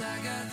[0.00, 0.49] Mun ég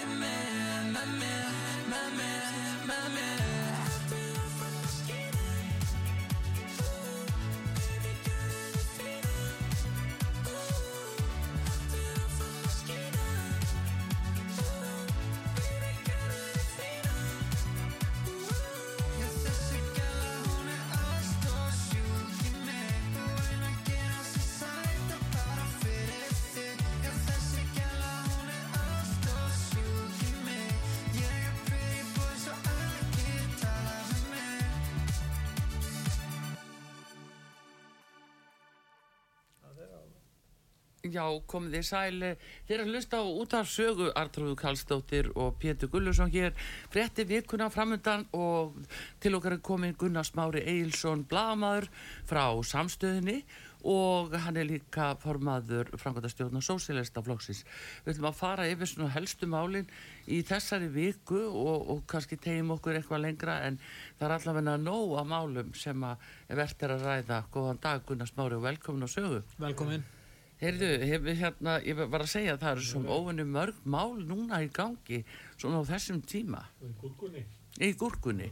[41.14, 42.32] Já, komið þið sæli.
[42.68, 46.56] Þeir eru að hlusta á út af sögu Artrúðu Karlsdóttir og Pétur Gullursson hér.
[46.94, 48.76] Frétti vikuna framundan og
[49.24, 51.88] til okkar er komin Gunnar Smári Eilsson Blamaður
[52.28, 53.44] frá samstöðinni
[53.88, 57.64] og hann er líka formaður framkvæmdastjórn og sósélesta flokksins.
[58.04, 59.88] Við ætlum að fara yfir svona helstu málin
[60.28, 63.80] í þessari viku og, og kannski tegjum okkur eitthvað lengra en
[64.18, 67.42] það er allavega nóg að málum sem að er verðt er að ræða.
[67.54, 69.44] Góðan dag Gunnar Smári og velkomin á sögu.
[69.62, 70.17] Velkomin.
[70.58, 74.64] Heyrðu, hef, hérna, ég var að segja að það eru svona óvinni mörg mál núna
[74.66, 75.20] í gangi
[75.54, 76.64] svona á þessum tíma.
[76.82, 77.44] Í gúrkunni?
[77.78, 78.48] Í gúrkunni.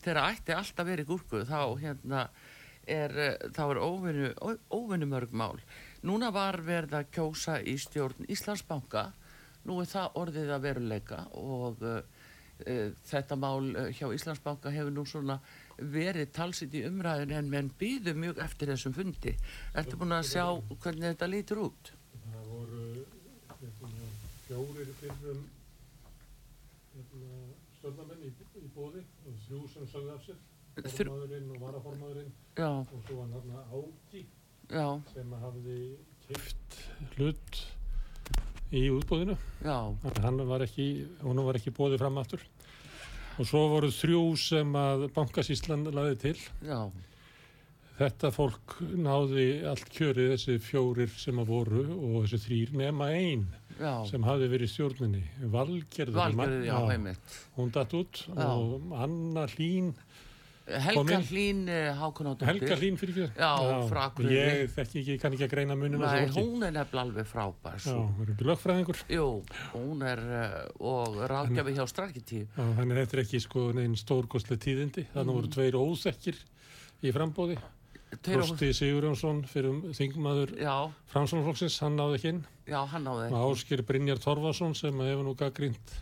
[0.00, 2.22] Þegar ætti alltaf verið gúrku þá hérna
[2.88, 5.60] er, eh, þá er óvinni, mörg mál.
[6.02, 9.10] Núna var verið að kjósa í stjórn Íslandsbanka,
[9.68, 12.00] nú er það orðið að veruleika og uh,
[12.64, 15.36] uh, þetta mál hjá Íslandsbanka hefur nú svona
[15.80, 19.32] verið talsitt í umræðin en menn býðu mjög eftir þessum fundi.
[19.74, 20.44] Ertu búin að sjá
[20.82, 21.92] hvernig þetta lítur út?
[22.26, 22.84] Það voru
[23.60, 24.10] hérna,
[24.46, 25.42] fjórir fyrrum
[26.94, 27.40] hérna,
[27.78, 30.38] stjórnamenn í, í bóði og þrjú sem sögðu af sér,
[30.80, 34.24] formaðurinn og varaformaðurinn Já, og svo var hérna Áki
[34.70, 35.78] já, sem hafði
[36.28, 36.80] keift
[37.16, 37.60] hlut
[38.70, 39.34] í útbóðinu.
[39.64, 40.84] já, Þannig að hann var ekki,
[41.24, 42.44] hún var ekki bóðið fram aftur.
[43.40, 46.36] Og svo voru þrjú sem að bankasíslan laði til.
[46.66, 46.82] já,
[48.00, 53.42] Þetta fólk náði allt kjörið þessi fjórir sem að voru og þessi þrýr nema einn
[54.08, 55.20] sem hafði verið stjórninni.
[55.52, 56.16] Valgerður.
[56.16, 57.16] Valgerður, já.
[57.58, 58.46] Hún datt út Já.
[58.48, 59.92] og Anna Hlín,
[60.84, 61.18] Helga.
[61.28, 61.64] Hlín
[61.98, 62.48] Hákonádóttir.
[62.50, 63.40] Helga Hlín fyrir ekki.
[63.40, 63.50] Já,
[63.90, 64.36] frá Akureyri.
[64.36, 67.80] Ég þekki ekki, kann ekki að greina munin á Nei, hún er nefnilega alveg frábær.
[67.80, 68.04] Já, svo.
[68.18, 69.02] hún er ekki lögfræðingur.
[69.16, 69.26] Jú,
[69.74, 72.46] hún er uh, og ráðgjafi hjá Strakkitíu.
[72.54, 75.06] Já, Þannig þetta er ekki sko neinn stórkostlega tíðindi.
[75.16, 76.40] Þannig voru tveir óþekkir
[77.02, 77.58] í frambóði.
[78.10, 80.72] Frosti Sigurjónsson fyrir þingmaður Já,
[81.12, 82.40] Framsóknarflokksins, hann náði ekki inn.
[82.66, 83.28] já, hann náði.
[83.30, 85.92] Og Ásker Brynjar Torfarsson sem hefur nú gaggrínt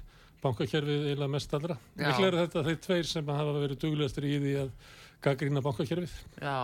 [0.42, 1.76] bankakerfið eða mest allra.
[1.98, 4.70] Miklega er þetta þeir tveir sem hafa verið duglegastir í því að
[5.26, 6.14] gaggrína bankakerfið.
[6.42, 6.58] Já,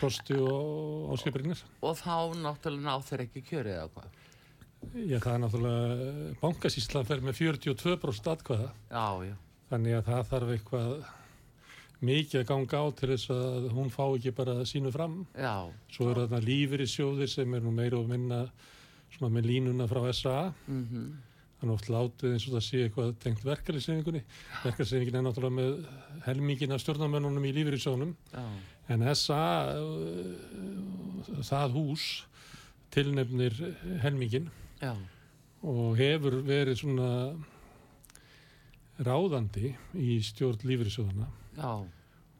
[0.00, 1.62] Frosti og Ásker Brynjar.
[1.82, 4.10] og þá náttúrulega ná þeir ekki kjörið eða hvað.
[5.10, 8.68] Já, það er náttúrulega, bankasýslan fer með 42% atkvæða.
[8.90, 9.34] Já, já,
[9.70, 10.94] Þannig að það þarf eitthvað
[12.00, 15.18] mikið að ganga á til þess að hún fá ekki bara sínu fram.
[15.36, 18.46] já, Svo eru þarna lífyrir sjóðir sem er nú meira og minna
[19.12, 20.52] svona með línuna frá SA.
[20.66, 21.10] mhm,
[21.60, 24.20] Þannig oft látið eins og það sé eitthvað tengt verkefliðseyfingunni.
[24.62, 25.74] Verkefliðseyfingin er náttúrulega með
[26.24, 27.52] helmingin af stjórnarmönnunum í
[28.32, 28.44] já,
[28.90, 29.42] En SA,
[29.76, 32.06] uh, það hús,
[32.90, 33.60] tilnefnir
[34.00, 34.48] helmingin
[34.80, 34.94] já,
[35.60, 37.10] og hefur verið svona
[39.04, 41.28] ráðandi í stjórn lífyrirsjóðana
[41.60, 41.74] já,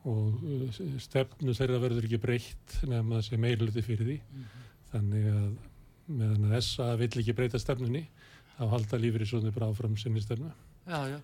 [0.08, 4.19] og uh, stefnu þeirra verður ekki breytt nefn að sé meirluti fyrir því.
[4.90, 5.50] Þannig að
[6.11, 8.06] meðan að SA vill ekki breyta stefnunni
[8.60, 11.18] þá halda lífyrirsjóðni bara áfram sinni stefnu já, já.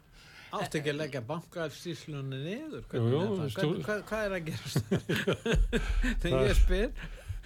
[0.57, 2.85] Átti ekki að leggja bankafstíslunni niður?
[2.95, 3.57] Jú, jú, Hvernig er það?
[3.57, 4.85] Hvern- hvað, hvað er að gerast?
[6.23, 6.87] Þegar Það- ég spyr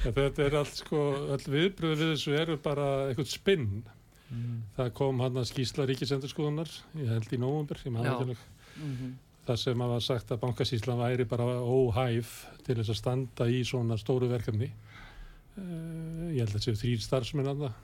[0.05, 1.01] ja, þetta er allt sko
[1.35, 3.67] öll viðbröð við þessu eru bara eitthvað spinn
[4.77, 6.71] það kom hann að skýsla ríkisendurskoðunar
[7.01, 7.99] ég held í nóvumber ég Já.
[8.05, 8.45] ekki alveg.
[8.79, 9.11] mhm,
[9.49, 13.65] það sem að var sagt að bankasýslan væri bara óhæf til þess að standa í
[13.67, 17.79] svona stóru verkefni uh, ég held að þetta séu þrýr starfsmenn að það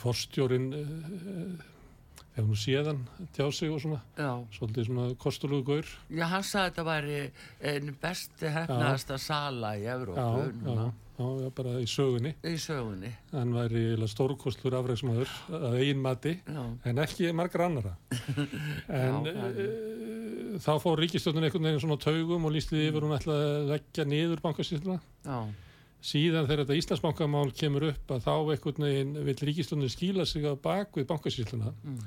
[0.00, 1.68] forstjórin uh,
[2.32, 3.02] hefur nú séðan
[3.36, 4.00] tjá sig og svona.
[4.16, 4.32] Já.
[4.56, 5.92] svolítið svona kostulugu gaur.
[6.08, 7.18] Já, hann sagði að þetta væri
[7.72, 10.76] einn besti hefnaðasta sala í Evrópu já,
[11.18, 12.32] já, já, bara í sögunni.
[12.48, 13.12] Í sögunni.
[13.34, 16.38] hann væri stórkostlur afræksmaður að eigin mati
[16.88, 17.92] en ekki margar annara
[19.02, 23.52] en uh, þá fór ríkistjónin einhvern veginn svona á taugum og lísti yfir hún ætlaði
[23.52, 24.98] að leggja niður bankasýsluna.
[25.28, 25.38] Já,
[26.02, 30.52] síðan þegar þetta Íslandsbankamál kemur upp að þá einhvern veginn vill ríkistjónin skýla sig á
[30.58, 31.72] bakvið bankasýsluna.
[31.86, 32.00] Mm,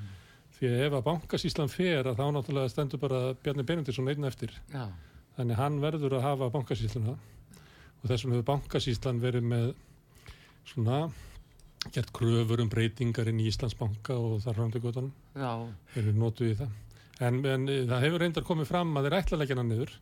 [0.57, 4.55] því að ef að bankasýslan fer að þá náttúrulega stendur bara Bjarni Benediktsson einn eftir.
[4.73, 4.89] Já,
[5.37, 9.69] þannig hann verður að hafa bankasýsluna og þessum hefur bankasýslan verið með
[10.67, 11.05] svona
[11.93, 15.51] gert kröfur um breytingar inn í Íslandsbanka og þar til göttunum já,
[15.93, 16.75] verið notuð í það.
[17.23, 19.93] En, en eh, það hefur reyndar komið fram að þeir ætla hana niður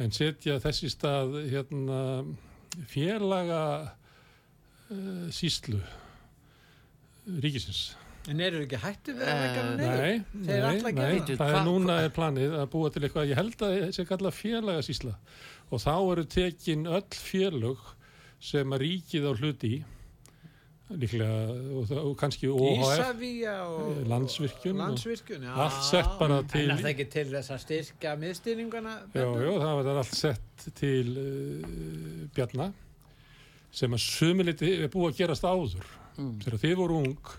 [0.00, 1.98] en setja þess í stað hérna
[2.88, 3.62] félaga
[4.90, 5.80] uh, síslu
[7.42, 7.92] ríkisins
[8.30, 10.02] En eru ekki hættu við að hann Eh, niður?
[10.06, 10.18] Nei,
[11.40, 11.54] það.
[11.56, 14.84] er núna er planið að búa til eitthvað, ég held að það sé kallað félaga
[14.86, 15.14] sísla
[15.72, 17.82] og þá eru tekin öll félög
[18.42, 19.80] sem að ríkið á hluti í
[21.00, 21.36] líklega
[21.78, 23.22] og, og kannski OHF
[23.62, 25.52] og Landsvirkjun og- Landsvirkjun, já.
[25.64, 28.94] allt sett bara til En er það ekki til þess að styrka miðstýringuna?
[29.14, 32.72] Já, já, það var allt sett til uh, Bjarna
[33.72, 35.86] sem að sumiliti er búið að gerast áður.
[36.18, 37.32] Mm, þegar þið voru ung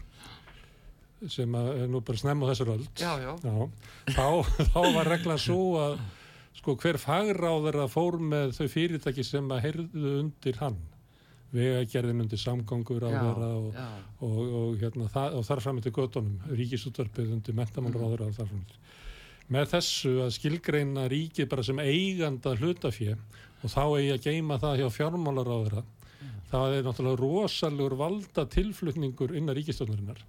[1.29, 3.35] sem að nú bara snemma þessar Já,
[4.09, 4.25] þá,
[4.73, 5.99] þá var reglan svo að
[6.57, 10.77] sko hver fagráður að fór með þau fyrirtæki sem að heyrðu undir hann
[11.53, 13.79] vegagerðin undir samgangur á já, þeirra og,
[14.25, 18.81] og, og, hérna, og þar fram til göttunum ríkisútvarpið undir mentamálaráður og þar fram til
[19.53, 24.79] með þessu að skilgreina ríkið bara sem eiganda hlutafjö og þá eigi að geima það
[24.81, 25.83] hjá fjármálaráðura
[26.53, 30.21] það er náttúrulega rosalegur valda tilflutningur innan ríkistjónarinnar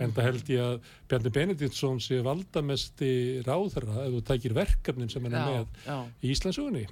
[0.00, 3.10] En það held ég að Bjarni Benediktsson sé valdamesti
[3.46, 5.96] ráðherra ef þú tækir verkefnin sem hann er Já, með já.
[6.22, 6.84] í Íslandsugunni.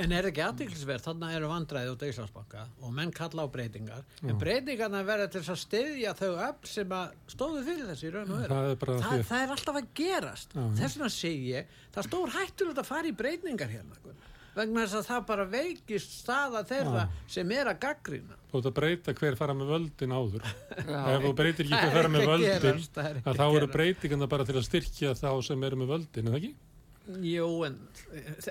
[0.00, 4.06] En er ekki aðtiklisverð, þannig eru vandræði út á Íslandsbanka og menn kalla á breytingar
[4.24, 8.32] en breytingarna verða til að styðja þau öll sem að stóðu fyrir þessi í raun
[8.32, 10.62] og veru Það er bara það, það er alltaf að gerast Já.
[10.80, 14.00] þess vegna segi ég, það stór hættulegt að fara í breytingar hérna.
[14.56, 18.76] Vegna þess að það bara veikist staða þeirra sem er að gaggrina þú ert að
[18.78, 20.46] breyta hver fara með völdin áður.
[20.86, 21.00] Já.
[21.12, 23.74] Ef þú breytir ekki hver er fara með völdin, gerast, er þá eru gerast.
[23.76, 26.54] breytingarna bara til að styrkja þá sem eru með völdin, er það ekki?
[27.22, 27.76] Jú, en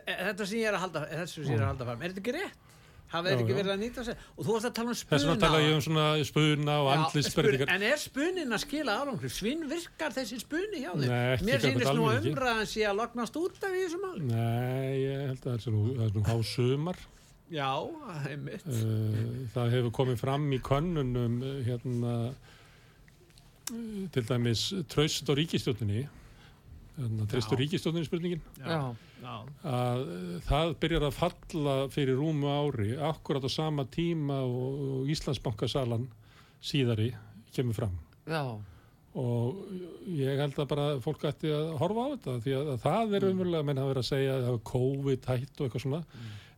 [0.06, 2.24] þetta sem ég er að halda þessu sem ég er að halda fram, er þetta
[2.24, 2.75] ekki rétt?
[3.16, 3.58] Já, þeir ekki já.
[3.60, 4.24] verið að nýta sig?
[4.36, 6.90] Og þú varst að tala um Þess spuna vegna tala ég um svona spuna og
[6.90, 7.72] Já, andlisbreytingar.
[7.76, 9.32] En er spunin að skila árangri?
[9.32, 11.06] Svinn virkar þessi spuni hjá þeim?
[11.08, 14.26] Nei, Mér sýnist nú að umræðan sé að lognast út af í þessu máli.
[14.34, 17.02] Nei, ég held að það er nú, það er nú há sumar.
[17.54, 17.72] Já,
[18.26, 18.68] einmitt.
[18.68, 26.08] Uh, það hefur komið fram í könnunum uh, hérna uh, til dæmis traust á ríkistjóttinni
[26.96, 27.58] Já.
[27.60, 28.44] ríkistjóttinni spurningin.
[28.60, 29.34] Já, Já.
[29.68, 35.12] að uh, það byrjar að falla fyrir rúmu ári akkurat á sama tíma og, og
[35.12, 36.08] Íslandsbankasalan
[36.64, 37.12] síðari
[37.56, 38.00] kemur fram.
[38.26, 38.44] Já,
[39.16, 39.60] og
[40.12, 43.28] ég held að bara fólk ætti að horfa á þetta því að, að það er
[43.30, 46.02] umverulega menn hafa verið að segja að það var COVID hætt og eitthvað svona.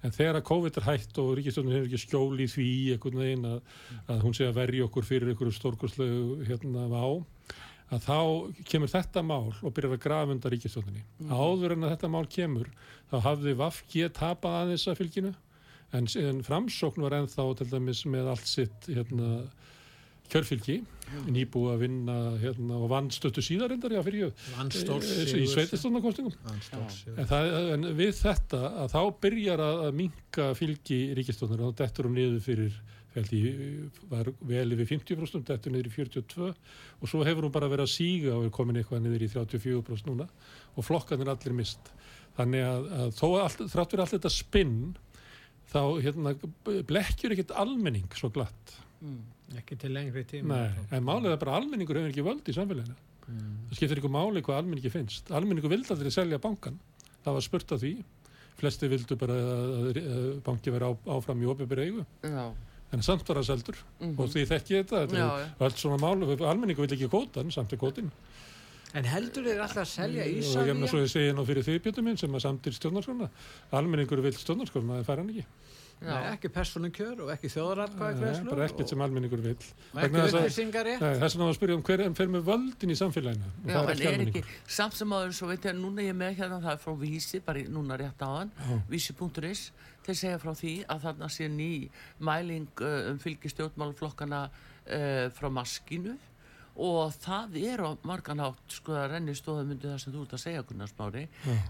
[0.06, 3.48] En þegar að COVID er hætt og ríkistjónin hefur ekki skjól í því einhvern veginn
[3.50, 3.58] að,
[4.13, 7.10] að hún sé að verja okkur fyrir einhverju stórkurslegu hérna á
[7.94, 8.20] að þá
[8.67, 11.03] kemur þetta mál og byrjar að grafa undan ríkistjóninni.
[11.32, 12.72] Áður en að þetta mál kemur
[13.12, 15.34] þá hafði Vafki tapað aðeins að fylginu
[15.96, 19.48] en, en framsókn var ennþá til dæmis með allt sitt hérna,
[20.32, 20.82] kjörfylgi
[21.32, 24.34] nýbúið að vinna hérna, og vann stöttu síðar endar já fyrir
[24.75, 31.63] stórs í sveitistónakostingum en, það, en við þetta að þá byrjar að, minka fylgi ríkistónar
[31.63, 32.75] og þá dettur hún niður fyrir
[33.17, 37.69] held ég, var vel yfir 50% dettur niður í 42 og svo hefur hún bara
[37.71, 40.29] verið að síga og er komin eitthvað niður í 34% núna
[40.75, 41.93] og flokkarnir allir mist
[42.38, 44.75] þannig að, að þó að allt, þrátt fyrir allt þetta spinn
[45.67, 46.36] þá hérna,
[46.88, 48.77] blekkjur ekkert almenning svo glatt
[49.57, 50.57] Ekki til lengri tíma.
[50.57, 52.95] Nei, en málið er bara almenningur hefur ekki völd í samfélaginu.
[53.27, 55.31] Það skiptir ykkur máli hvað almenningi finnst.
[55.36, 56.79] Almenningur vildi aldrei selja bankan.
[57.24, 57.93] Það var spurt af því.
[58.57, 62.05] Flesti vildu bara að, að, að banki vera á, áfram í opið eigu.
[62.25, 62.45] já,
[62.96, 63.79] En samt var það seldur.
[64.08, 65.01] Og því þekki ég þetta.
[65.06, 66.38] Þetta Já, er allt svona máli.
[66.39, 68.12] Almenningur vil ekki kótan, samt er kótin.
[68.96, 71.75] En heldur þeir alltaf að selja Og ég meina svo ég segi nú fyrir því
[71.84, 73.27] bjöndum minn sem að samt er stjórnarskona.
[73.75, 75.46] Almenningur vil stjórnarskona, það fær hann ekki.
[75.98, 78.50] Nei, ekki persónu kjör og ekki þjóðaratkvæði Nei, greiðslu.
[78.51, 79.56] bara ekkert sem almenningur vil.
[79.58, 81.01] Þess að- upplýsingar rétt.
[81.01, 83.50] Nei, þess vegna var að spyrja um hver en fer með völdin í samfélaginu.
[83.63, 84.44] Og já, það en er ekki
[84.77, 86.94] samt sem áður svo veit ég að núna ég er með hérna það er frá
[87.01, 88.51] Vísi, bara núna rétt á hann
[88.89, 89.72] Vísi.is,
[90.06, 91.89] þeir segja frá því að þarna sé ný
[92.20, 96.13] mæling uh, um fylgi stjórnmálaflokkana uh, frá maskinu
[96.77, 100.34] og það er á margan hátt sko að renni stóðum undir það sem þú ert
[100.38, 101.24] að segja Gunnar Smári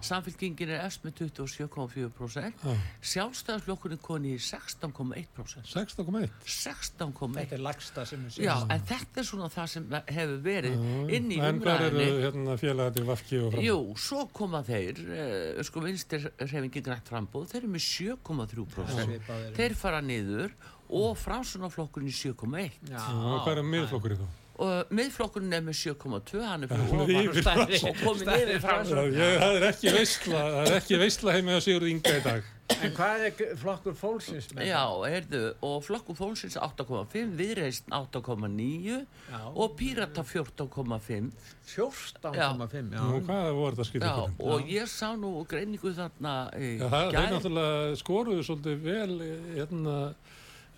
[0.04, 2.74] samfélkingin er efst með 27,4% Já.
[3.14, 6.30] sjálfstæðarsflokkurinn koni í 16,1% 16,1.
[6.44, 8.72] 16,1 Þetta er lagsta sem við Já, séum.
[8.76, 9.88] en þetta er svona það sem
[10.18, 10.78] hefur verið
[11.18, 13.64] inn í En hvað eru umræðinni hérna, félagarnir Vafki og fram?
[13.68, 19.54] Jú, svo koma þeir uh, sko vinstir reyfingi grænt frambóð þeir eru með 7,3% Svipaðir.
[19.58, 24.28] þeir fara niður og framsunaflokkurinn í 7,1 Já, Og hvað er miðflokkurinn þá?
[24.58, 28.46] Og miðflokkurinn er með 7,2 hann er er fyrir yfir ofan Stærri- og komið stærri
[28.48, 32.14] niður framsun Það það er ekki veistla, það er ekki veistla heimi á Sigurð Inga
[32.18, 32.54] í dag.
[32.84, 38.98] En hvað er flokkur fólksins með Já, heyrðu, og flokkur fólksins 8,5, viðreist 8,9
[39.32, 39.40] Já.
[39.54, 41.30] og pírata 14,5
[41.72, 43.04] 14,5 já.
[43.08, 44.44] Nú, hvað voru þetta Já, skytið?
[44.52, 47.30] og ég sá nú greiningu þarna í Já, það, gær.
[47.38, 49.16] náttúrulega skoruðu svolítið vel
[49.56, 49.96] hérna,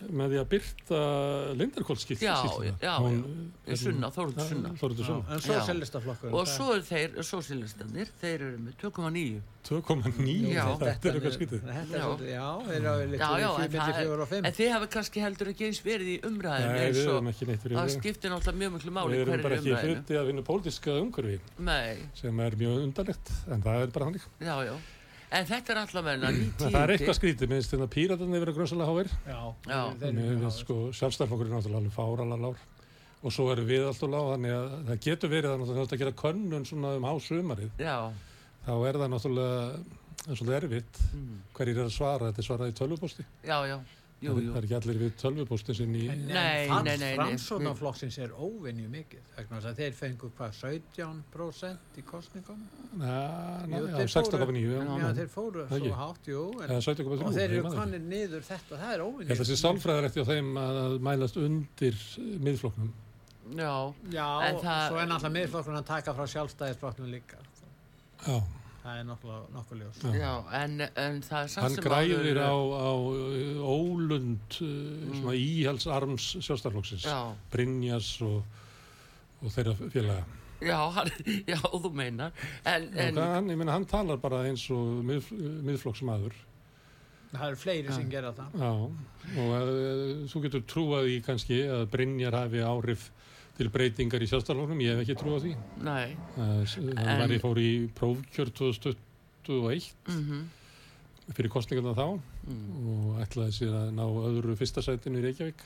[0.07, 0.99] með því að byrta
[1.59, 2.93] Lindarkólskýrt Já, já, já,
[3.67, 3.75] já.
[3.79, 4.71] Sunna, Þórður Sunna.
[4.79, 5.21] Sunna.
[5.35, 10.63] En sósælistaflokkur og svo eru þeir, sósílistanir, þeir eru með 2,9 2,9 Já.
[10.79, 12.45] þetta er eitthvað er Já.
[12.69, 13.65] þeir eru litið já, í
[14.39, 17.17] en, er, þið hafa kannski heldur ekki eins verið í umræðinu Nei, eins við og
[17.17, 19.89] erum ekki neitt fyrir það skiptir náttúrulega mjög miklu máli Við erum bara er ekki
[19.89, 21.35] hluti að vinna pólitíska umhverfi
[21.67, 24.25] Nei, sem er mjög undarlegt, en það er bara hannig.
[24.39, 24.73] já, já
[25.29, 29.09] En þetta er allavega ný Það er eitthvað skrítið, minnst þegar píratarnir verið grunnslega háir.
[29.29, 29.81] Já, Já.
[30.09, 32.65] Mér finnst sko sjálfstæðarflokkur er náttúrulega alveg fáralega lár
[33.19, 36.17] og svo erum við alltaf lág þannig að það getur verið að náttúrulega að gera
[36.21, 37.95] könnun svona um hásumarið Já,
[38.63, 39.57] þá er það náttúrulega
[40.19, 41.01] það er svolítið erfitt
[41.57, 42.29] hverjir er að svara.
[42.29, 43.75] Þetta er svarað í tölvuposti já, já,
[44.19, 44.53] jú, það jú.
[44.59, 47.15] er ekki allir við tölvupostin sinn í Nei, nei, nei, nei.
[47.17, 49.33] framsóknarflokksins er óvenju mikið
[49.79, 52.61] þeir fengu hvað 17% í kostningum
[52.99, 53.13] na,
[53.69, 57.37] Jú, já, þeir 16,9 já, þeir fóru Það svo hátt, jú en, eða 17,3 og
[57.37, 60.97] þeir eru það konir niður þetta, það er að það sé sálfræðilegt hjá þeim að
[61.09, 62.01] mælast undir
[62.43, 62.91] miðflokknum.
[63.49, 63.73] Já,
[64.13, 64.27] Já,
[64.61, 67.39] það- svo er náttúrulega miðflokkurinn að taka frá sjálfstæðisflokknum líka.
[68.27, 68.37] Já,
[68.89, 69.97] Það er nokkuð, nokkuð ljós.
[70.17, 70.29] já,
[70.63, 75.35] en, en það er samt hann sem græðir áður- á, á uh, ólund uh, svona
[75.37, 77.11] íhalsarms sjálfstæðarflokksins Mm.
[77.13, 78.39] Já, Brynjas og,
[79.43, 80.23] og þeirra félaga.
[80.65, 81.11] Já, hann,
[81.47, 82.33] já, þú meinar.
[82.67, 85.29] En, en, en hann, ég meina, hann talar bara eins og mið,
[85.69, 86.33] miðflokksmaður.
[87.29, 88.57] Það eru fleiri sem gera það.
[88.57, 88.73] Já,
[89.37, 93.11] og uh, þú getur trúað í kannski að Brynjar hafi áhrif
[93.59, 95.53] til breytingar í sjálfstæðarflokknum, ég hef ekki trúað því.
[95.83, 100.47] Nei, En- var í fór í prófkjör 2021 mhm.
[101.29, 102.19] Fyrir kostningarna þá.
[102.49, 102.85] Mm.
[102.89, 105.65] og ætlaði sér að ná öðru fyrsta sætinu í Reykjavík.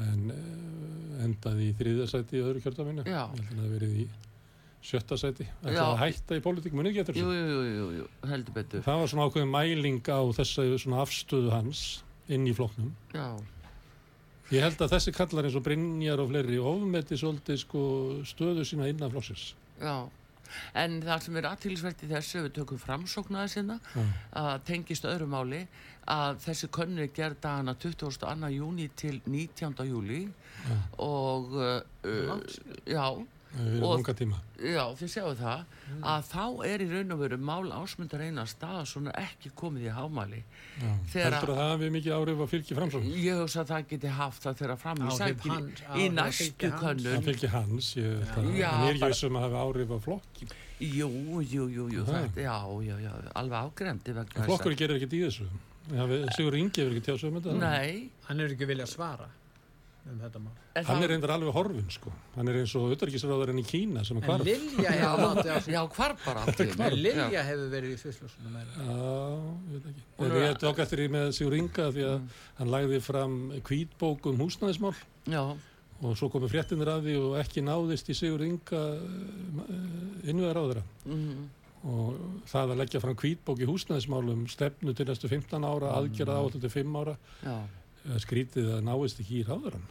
[0.00, 3.28] En uh, endaði í þriðja sæti í öðru kjördaminu Já.
[3.36, 4.06] ég það hafi verið í
[4.84, 5.46] sjötta sæti.
[5.60, 5.84] Ætlaði Já.
[5.84, 8.82] að hætta í pólitík, munið getur Jú, jú, jú, heldur betur.
[8.86, 11.84] Það var svona ákveðin mæling á þessu svona afstöðu hans
[12.32, 12.90] inn í flokknum.
[13.14, 13.28] Já,
[14.52, 17.86] ég held að þessi kallar eins og Brynjar og fleiri ofmeti svolítið sko
[18.28, 20.04] stöðu sína innan flokksins já
[20.78, 24.04] En það sem er aðtilsvert í þessu, við tökum framsóknaði Já.
[24.40, 25.62] að tengist öðru máli,
[26.10, 28.50] að þessi könnu er gerð dagana 22.
[28.54, 29.86] júni til 19.
[29.88, 30.76] júli Já.
[30.98, 31.80] og, uh,
[32.86, 33.06] já,
[33.54, 34.38] Og- langa tíma.
[34.58, 35.60] Já, þið sjáu það,
[36.02, 39.92] að þá er í raun og veru mál ásmundar eina stað svona ekki komið í
[39.94, 40.40] hámæli.
[40.82, 40.90] Já.
[41.12, 44.08] Þegar heldur að það hafi mikið áhrif að fylgi framsókn Ég hugsa að það geti
[44.18, 46.82] haft það þegar fram í Áhrif sækin hans- í að næstu fylgja hans.
[46.82, 47.24] það könnun.
[47.28, 50.48] fylgi hans ég, það, Já, en ég er vissum að hafi áhrif á flokki
[50.80, 51.08] Jú,
[51.46, 55.14] jú, jú, jú, þetta, já, já, já, alveg ágrendi vegna þess að- flokkur gerir ekkert
[55.14, 55.46] í þessu.
[56.34, 57.54] Sigur Ingi hefur ekki tjáð sig um þetta?
[57.60, 59.28] Nei, Hann er ekki vilja svara
[60.10, 60.52] um þetta mál.
[60.76, 62.12] en hann það- er reyndar alveg horfin sko.
[62.36, 64.44] Hann er eins og utarkisráðarinn í Kína sem er En hvarf.
[64.44, 65.58] Lilja hefur á.
[65.76, 68.72] Já, hvar bara átti En Lilja hefur verið í fyrstlusunum meira.
[68.78, 68.98] Já,
[69.72, 70.02] ég veit ekki.
[70.18, 74.26] En er- ég tók eftir því með Sigur Inga því að hann lagði fram hvítbók
[74.26, 74.94] um húsnæðismál.
[75.26, 75.44] Já,
[76.04, 78.82] og svo komu fréttinir að því og ekki náðist í Sigur Inga
[80.24, 80.82] á þeirra.
[81.06, 81.44] mm,
[81.84, 82.16] Og
[82.48, 86.70] það að leggja fram hvítbók í húsnæðismálum stefnu til næstu 15 ára, aðgerða áallu til
[86.72, 87.66] 5 ára, já, eh,
[88.24, 89.86] skrítið að náist ekki í ráðurann.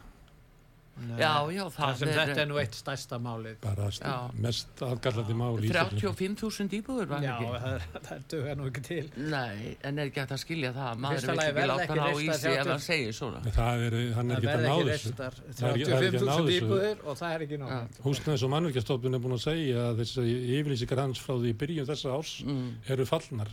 [0.94, 1.16] Nei.
[1.18, 3.56] já, já, Það það sem þetta er nú eitt stærsta málið.
[3.64, 4.30] Bara Já.
[4.38, 5.98] mest aðgallandi mál í Íslandi.
[6.04, 9.10] 35.000 íbúður var Já, ekki það, það duga nú ekki til.
[9.16, 12.06] Nei, en er ekki hægt að skilja það að maður vil ekki láta ekki ná
[12.06, 14.74] í reistar sig ef 30 hann segir svona Það er, hann er ekki að ná
[14.74, 14.88] þessu.
[14.92, 16.60] reistar Það er ekki- er að ná 35.000 þessu.
[16.62, 17.64] íbúðir og það er ekki Já.
[17.64, 17.98] nátt.
[18.06, 22.14] Húsnæðis og mannverkjastofnun er búin að segja að þessi yfirlýsingar hans frá því byrjun þessa
[22.14, 23.50] árs mm, eru fallnar.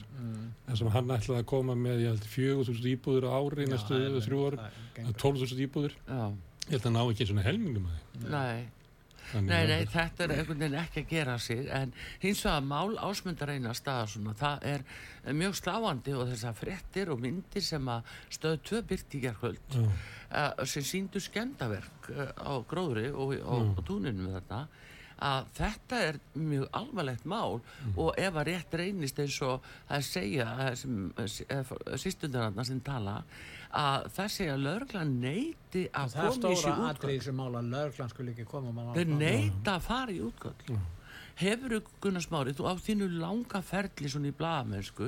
[0.70, 4.39] þar sem hann ætlaði að koma með ég held, 4.000 íbúður á ári næstu þrjú
[4.52, 4.58] ári,
[5.18, 5.98] 12.000 íbúður.
[6.67, 8.30] Ég held að ná ekki og helmingum að því.
[8.36, 8.69] nei
[9.32, 12.97] Nei, að- nei, þetta er einhvern veginn ekki að gera sig en hins vegar mál
[13.00, 14.84] ásmundar eina staðar svona, það er
[15.39, 18.82] mjög sláandi og þessar fréttir og myndir sem að stöðu tvö
[19.71, 19.86] Já.
[19.88, 24.65] uh, sem síndu skemdaverk uh, á gróðri og, og, og túninu þetta
[25.21, 27.62] að þetta er mjög alvarlegt mál
[27.95, 30.47] og ef að rétt reynist eins og það segja
[32.02, 33.19] sýstundararna sem tala
[33.78, 37.22] að það segja að lögreglan neyti að Það er koma í sig stóra útgöld atrið
[37.28, 40.74] sem mála löglan skulle ekki koma Þeir neita að fara í útgöld.
[41.42, 45.08] Hefur þú, Gunnar Smári, þú á þínu langa ferli svona í blaðamennsku,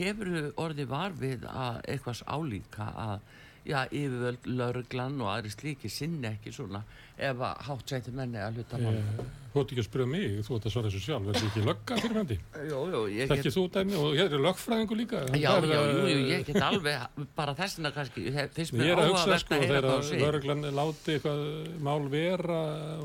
[0.00, 3.28] hefur þú orðið varfið að eitthvað álíka að,
[3.68, 6.80] já, yfirvöld, lauruglan og aðri slíki sinni ekki svona
[7.20, 8.94] ef að hátt sæti menni að hluta mál.
[8.96, 9.20] Eh,
[9.50, 11.62] Þú ætti ekki að spyrja mig, þú ætti að svara þessu sjálf, er þetta ekki
[11.66, 12.36] lögga fyrir hendi?
[13.18, 13.56] Ég Þekkir get...
[13.56, 15.22] þú dæmi og hér er lögfræðingu líka.
[15.34, 18.76] Já, Það er, já, jú, jú, eh, ég get alveg, bara þessina kannski, ég- finnst
[18.78, 21.44] mér Ég er að hugsa sko þegar að lögreglan láti eitthvað
[21.90, 22.60] mál vera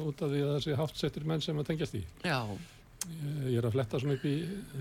[0.05, 2.05] út af því að þessi háttsettir menn sem að tengjast í.
[2.23, 2.39] Já,
[3.05, 4.31] Ég ég er að fletta svona upp í...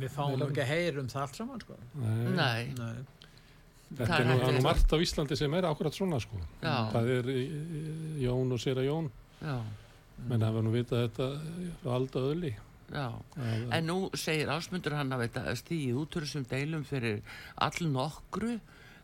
[0.01, 1.75] Við fáum ekki að heyra um það allt saman sko.
[2.01, 2.95] Nei, nei, Nei.
[3.90, 6.40] Þetta það er nú, það margt á Íslandi sem er akkurat svona sko.
[6.62, 7.57] Það er eh,
[8.25, 9.57] Jón og Sera Jón, já,
[10.31, 11.29] menn hafa nú vitað þetta
[11.83, 12.55] frá alda öðli.
[12.90, 13.09] já.
[13.73, 15.29] En nú segir ásmundur hann að
[15.61, 17.23] stíði út úr þessum deilum fyrir
[17.57, 18.59] all nokkru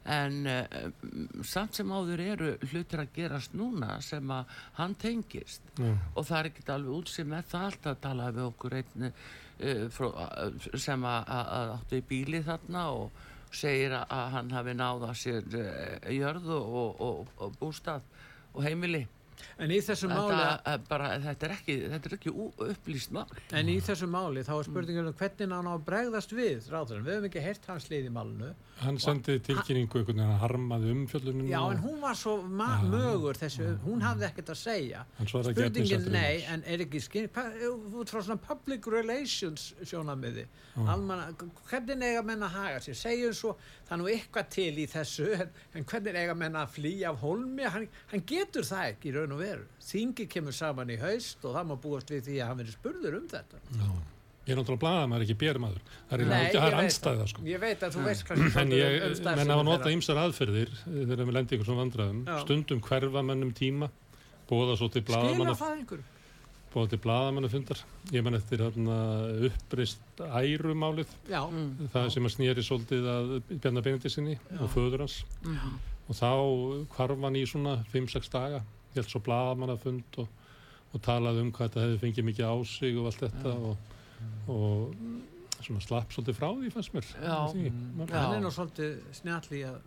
[0.09, 5.93] en uh, samt sem áður eru hlutir að gerast núna sem að hann tengist Já.
[6.15, 9.83] og það er ekkert alveg útsið með það allt að tala við okkur einn uh,
[9.93, 14.75] frá, uh, sem að, að, að áttu í bíli þarna og segir að, hann hafi
[14.79, 18.07] náða sér uh, jörð og, og, og, og bústað
[18.55, 19.07] og heimili
[19.61, 22.35] En í þessu máli þetta, bara, þetta er ekki, þetta er ekki
[22.71, 23.27] upplýst mál
[23.57, 27.07] En í þessu máli þá er spurningin um hvernig hann á að bregðast við ráðurinn.
[27.07, 28.53] Við höfum ekki heyrt hans lið í málinu.
[28.81, 31.49] Hann sendi tilkynningu einhvern veginn að harmaði umfjöllunum.
[31.51, 35.03] Já, en hún var svo mögur þessu, hún hafði ekkert að segja.
[35.19, 37.29] Hann svaraði ekki Spurningin nei, en er ekki skinn,
[38.01, 40.47] út frá svona public relations sjónamiði,
[40.81, 41.29] almanna,
[41.69, 42.97] hvernig eiga menn að haga sér?
[43.03, 43.53] Segjum svo,
[43.85, 47.21] það er nú eitthvað til í þessu, en, en hvernig eiga menn að flýja af
[47.25, 47.69] holmi?
[47.77, 49.67] Hann, hann getur það ekki í raun raun og veru.
[49.91, 53.19] Þingi kemur saman í haust og það má búast við því að hann verið spurður
[53.21, 53.63] um þetta.
[53.79, 53.91] Já.
[54.49, 54.81] Ég er náttúrulega
[55.27, 55.83] ekki bérmaður.
[56.11, 57.29] Það er ekki ég að veit anstæða, það.
[57.31, 57.43] sko.
[57.47, 59.93] Ég veit að þú veist En svolítið ég, um menn starfsemi hafa notað þeirra.
[59.99, 62.23] ýmsar aðferðir eh, þegar við lendum ykkur svona vandræðum.
[62.27, 62.39] Já.
[62.47, 63.91] Stundum hverfa mennum tíma,
[64.51, 66.03] bóða svo til Skila blaðamanna, það einhver.
[66.75, 67.85] bóða til blaðamannafundar.
[68.17, 68.97] Ég menn eftir þarna
[69.51, 71.41] uppreist ærumálið, Já,
[71.93, 72.11] það
[73.15, 73.33] að
[73.79, 74.37] að Benediksinni
[76.11, 76.31] og þá
[76.97, 78.65] hvarf hann í svona 5-6 daga,
[78.99, 80.29] held svo blaðamannafund og,
[80.95, 83.77] og talaði um hvað þetta hefði fengið mikið á sig og allt þetta og,
[84.51, 87.09] og svona slapp svolítið frá því fannst mér.
[87.21, 87.39] Já.
[87.53, 88.15] Því, Já.
[88.17, 89.81] hann er nú svolítið snjall í að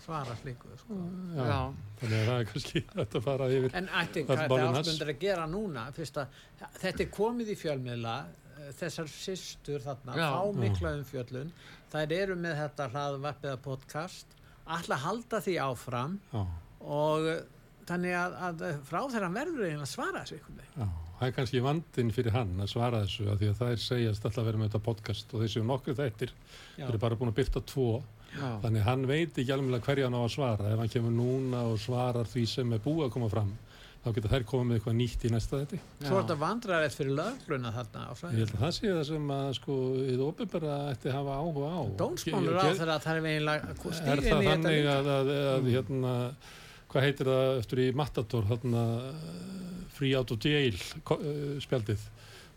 [0.00, 0.70] svara slíku.
[0.80, 0.96] Sko.
[1.36, 1.44] Já.
[1.44, 1.58] Já.
[2.00, 3.74] Þannig að það er kannski hægt að fara yfir.
[3.76, 4.88] En ætti, Það er hvað málið þetta hans.
[4.88, 5.82] ásmundur að gera núna?
[5.98, 6.38] Fyrst að
[6.80, 8.14] þetta er komið í fjölmiðla,
[8.56, 10.26] eh, þessar systur þarna, Já.
[10.32, 11.52] fá mikla umfjöllun,
[11.92, 14.36] þær eru með þetta hlaðvarp eða podcast,
[14.70, 16.42] að halda því áfram Já,
[16.80, 17.30] og
[17.90, 20.74] þannig að, að frá þeirra verður eiginlega að svara þessu einhvern veginn.
[20.80, 21.06] já.
[21.20, 24.24] Það er kannski vandinn fyrir hann að svara þessu að því að það er segjast
[24.24, 26.84] alltaf að vera með þetta podcast og þessu nokkru þættir, Já.
[26.86, 27.88] þeir eru bara búin að byrta tvo,
[28.32, 28.46] Já.
[28.62, 30.70] þannig hann veit ekki alveg hverja hann á að svara.
[30.72, 33.50] Ef hann kemur núna og svarar því sem er búið að koma fram,
[34.00, 35.80] þá geta þær komið með eitthvað nýtt í næsta þetti.
[36.06, 38.38] Svo er þetta vandræðið fyrir lögluna þarna á Ég svæðinu.
[38.40, 41.80] held að það sé það sem að sko, við óbyrbara ætti að hafa áhuga á.
[42.00, 44.96] Dómsmálur á að það er eiginlega Er stíðin það í þetta þannig líka.
[44.96, 46.14] að, að, að hérna,
[46.90, 48.86] hvað heitir það eftir í Matador, hérna,
[49.94, 52.02] Free Out of Jail eh, spjaldið,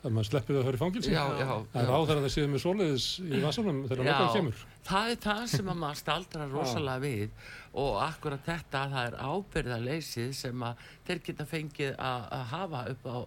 [0.04, 1.14] að maður sleppið að höra í fangilsi?
[1.14, 4.64] Já, já, Það er áþæra að séu með svoleiðis í vasanum þegar nokkað kemur.
[4.84, 7.50] Það er það sem að maður staldrar rosalega við
[7.84, 13.08] og akkurat þetta að það er ábyrðarleysið sem að þeir geta fengið að, hafa upp
[13.08, 13.18] á,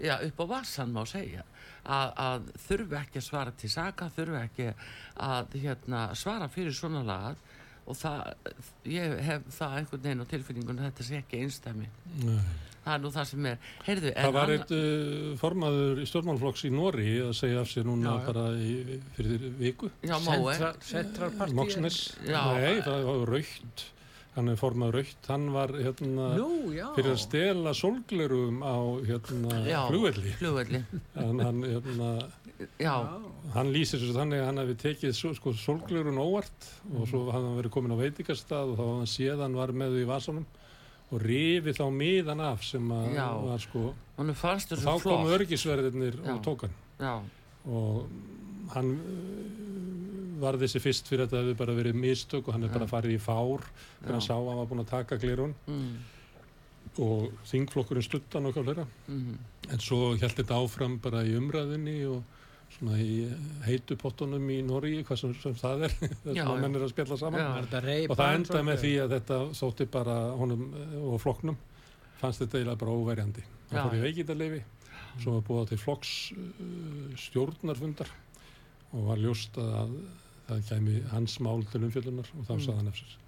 [0.00, 1.44] já, upp á vassan má segja.
[1.82, 4.68] Að, að þurfi ekki að svara til saka, þurfi ekki
[5.26, 7.40] að hérna, svara fyrir svona lagað
[7.86, 8.20] og það,
[8.88, 11.88] ég hef það einhvern veginn á tilfinningunum þetta sé ekki einstæmi.
[12.22, 12.42] Nei.
[12.82, 13.58] Það er nú það sem er.
[13.86, 18.08] Heyrðu, Það var eitt uh, formaður í stjórnmálflokks í Nóri að segja af sér núna
[18.08, 18.26] Já, já.
[18.26, 19.90] bara í, fyrir viku.
[21.54, 21.98] Moxnes.
[22.26, 22.40] Já.
[22.58, 23.84] Nei, það var raukt.
[24.32, 25.26] Hann er formaður raukt.
[25.28, 26.48] Hann var hérna Nú,
[26.96, 29.58] fyrir að stela sólglerum á hérna.
[29.90, 30.32] Flugvelli,
[31.18, 32.10] Hann, hann, hérna,
[32.80, 32.94] já.
[33.54, 37.48] hann lýsir þessu þannig að hann hefði tekið svo- sko, sólglerun óvart og svo hafði
[37.50, 40.02] hann verið komin á veitingastað og þá hafði hann séð að hann var með þau
[40.02, 40.46] í vasanum
[41.12, 43.26] og rifið þá miðan af sem að Já.
[43.44, 43.80] var sko.
[44.78, 45.28] Og þá komu
[46.22, 46.32] Já.
[46.32, 46.76] og tók hann.
[47.02, 47.14] Já,
[47.68, 48.06] og
[48.72, 52.72] hann uh, var þessi fyrst fyrir að þetta hefði bara verið mistök og hann er
[52.72, 53.62] bara farið í fár
[54.00, 55.92] þegar hann sá að hann var búin að taka glerun mm,
[57.04, 58.86] og þingflokkurinn stuttan og hvað fleira.
[59.08, 59.36] Mm,
[59.72, 62.22] en svo held þetta áfram bara í umræðinni og
[62.76, 63.16] svona í
[63.66, 66.92] heitu pottunum í Noregi, hvað sem, sem það er þess Já, að menn er að
[66.94, 67.80] spjalla saman Já.
[67.84, 71.58] Ray og það endaði með því að þetta þótti bara honum eh, og flokknum
[72.20, 73.78] fannst þetta eiginlega bara óverjandi Já.
[73.78, 74.62] fór í veikindarleifi
[75.20, 78.12] svo var búið til flokks uh, stjórnarfundar
[78.92, 79.96] og var ljóst að
[80.46, 83.18] það kæmi hans mál til umfjöldunar og þá saði hann eftir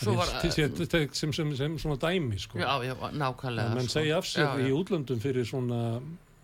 [0.00, 2.58] sem, sem, sem, sem, sem svona dæmi sko.
[2.58, 3.98] já, já, nákvæmlega menn sko.
[3.98, 4.66] segja af sér já.
[4.66, 6.00] í útlöndum fyrir svona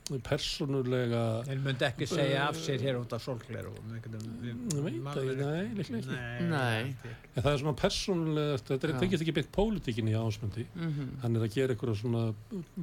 [0.06, 3.72] persónulega Þeir myndi ekki segja af sér hér út af sólgleru.
[3.74, 6.46] Ég veit ekki, nei, líklega ekki.
[6.52, 6.94] Nei.
[7.34, 8.98] En það er svona persónulega, þetta er- Já.
[9.02, 10.66] tengist ekki byggt pólitíkinni í ásmundi.
[10.74, 11.10] Mhm.
[11.22, 12.34] Hann er að gera eitthvað svona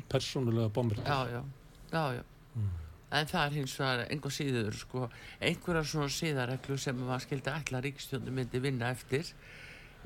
[0.09, 0.97] persónulega bombir.
[1.05, 1.43] já, já,
[1.91, 2.23] já, já.
[2.55, 2.69] Mm.
[3.13, 5.09] en það er hins vegar einhver síður sko,
[5.41, 9.23] einhverjar svona síðarreglu sem maður skildi ætla að ríkstjónu myndi vinna eftir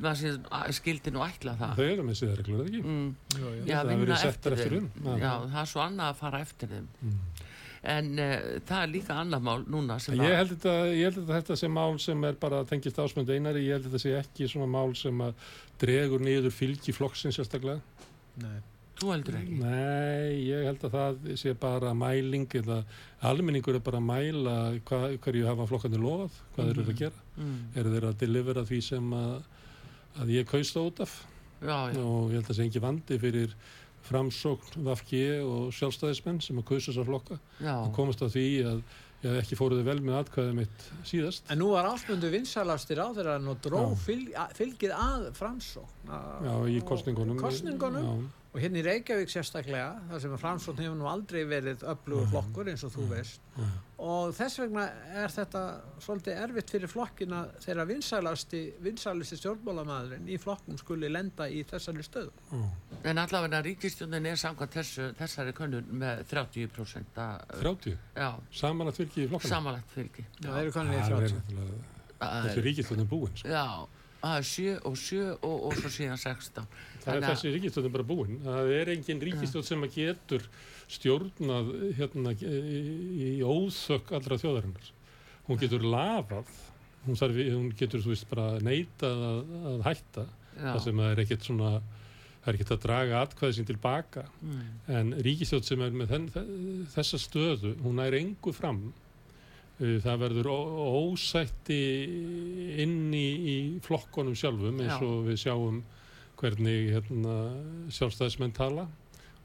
[0.05, 2.81] maður skildi nú ætla það Þau eru með síðarreglur, eða ekki?
[2.83, 3.65] mm, Jú, jú.
[3.65, 4.88] já, Það vinna verið settar eftir þeim.
[5.03, 5.17] Já.
[5.23, 7.19] já, það er svo annað að fara eftir þeim Mm.
[7.88, 11.36] en uh, það er líka annað mál núna sem Ég held þetta, ég held þetta,
[11.41, 14.67] þetta sé mál sem er bara tengist ásmundi einari, ég held þetta sé ekki svona
[14.67, 15.33] mál sem að
[15.79, 17.79] dregur niður fylgi flokksins sérstaklega.
[18.41, 18.57] Nei.
[18.97, 22.79] þú heldur ekki Nei, ég held að það sé bara mæling eða
[23.29, 24.55] almenningur er bara að mæla
[24.89, 27.21] hva, hverju hafa flokkandi lofað, hvað þeir eru að gera.
[27.38, 29.36] mm, Eru þeir að delivera því sem að,
[30.21, 31.17] að ég kaust það út af?
[31.62, 33.56] já, já, og ég held að það sé engi vandi fyrir
[34.08, 37.38] framsókn, VFG og sjálfstæðismenn sem að kausa þessar flokka
[37.73, 38.82] og komast á því að
[39.25, 43.34] ég ekki fóruði vel með atkvæðið mitt síðast En nú var ásmundu vinsalastir á þeirra
[43.41, 46.12] og dró fylg, fylgið að framsókn.
[46.45, 48.06] já, í kostningunum Kosningunum.
[48.06, 52.24] já, Og hérna í Reykjavík sérstaklega, þar sem að framsókn hefur nú aldrei verið öflugur
[52.26, 52.32] Mhm.
[52.32, 53.39] flokkur eins og þú veist.
[54.00, 55.62] Og þess vegna er þetta
[56.02, 62.32] svolítið erfitt fyrir flokkina þegar vinsalasti, vinsalasti stjórnmálamæðurinn í flokkum skuli lenda í þessari stöðu.
[62.52, 62.70] já.
[63.04, 69.26] en allavega ríkistjónin er samkvæmt þessu, þessari könnun með 30% að, 30, já, samanlagt fylgi
[69.26, 71.38] í flokkana samanlegt fylgi Já, þeir eru konið í það er 30.
[71.38, 71.84] náttúrulega
[72.17, 73.32] Það þessi er- ríkistlunni búin
[74.27, 74.35] sko.
[74.35, 76.67] já, að sjö og sjö og, og svo síðan 16
[77.07, 78.39] Það er þessi ríkistjóðin bara búin.
[78.43, 80.47] Það er engin ríkistjóð sem að getur
[80.91, 82.79] stjórnað hérna í,
[83.27, 84.89] í óþökk allra þjóðarinnar.
[85.47, 86.49] Hún getur lafað,
[87.05, 90.27] hún, þarf, hún getur þú veist bara neitað að, að hætta.
[90.57, 90.65] Já.
[90.65, 91.71] Það sem það er ekkert svona,
[92.41, 94.25] það er ekkert að draga atkvæði sín tilbaka.
[94.41, 94.63] Mm.
[94.99, 96.29] En ríkistjóð sem er með þenn,
[96.95, 98.89] þessa stöðu, hún er engu fram.
[99.77, 101.81] Uh, Það verður ósætti
[102.81, 105.03] inn í, í flokkonum sjálfum eins Já.
[105.05, 105.83] og við sjáum
[106.37, 107.35] hvernig hérna,
[107.93, 108.87] sjálfstæðismenn tala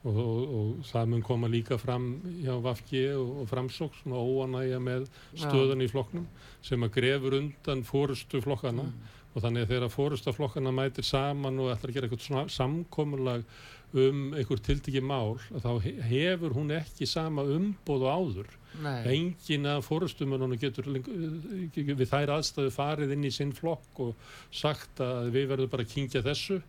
[0.03, 2.09] og, og, og það mun koma líka fram
[2.43, 6.27] hjá Vafki og, og Framsók svona óanægja með stöðun í flokknum
[6.65, 8.89] sem að grefur undan fórustu flokkana
[9.33, 13.47] og þannig að þegar fórusta flokkana mætir saman og ætlar að gera eitthvað svona samkomulag
[13.93, 18.51] um einhver tiltekið mál að þá he- hefur hún ekki sama umboð og áður
[18.83, 19.03] Nei.
[19.13, 24.15] engin af fórustumunum getur við þær aðstæðu farið inn í sinn flokk og
[24.51, 26.61] sagt að við verðum bara að kingja þessu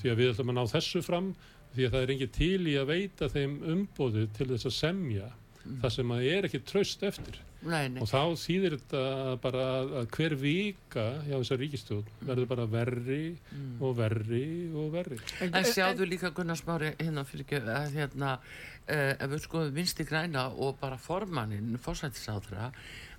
[0.00, 1.28] því að við ætlum að ná þessu fram
[1.76, 5.30] því að það er engin til í að veita þeim umbóðu til þess að semja
[5.64, 7.40] það sem að er ekki tröst eftir.
[7.62, 8.00] Nei, nei.
[8.02, 9.02] og þá þýðir þetta
[9.42, 9.64] bara
[10.00, 13.20] að hver vika hjá þessar ríkistjórn verður bara verri
[13.78, 15.18] og verri og verri.
[15.46, 20.06] En sjáðu líka Gunnar Smári hérna fyrir ekki að hérna uh, ef við skoðum vinsti
[20.08, 22.72] græna og bara formannin, fórsættisáðra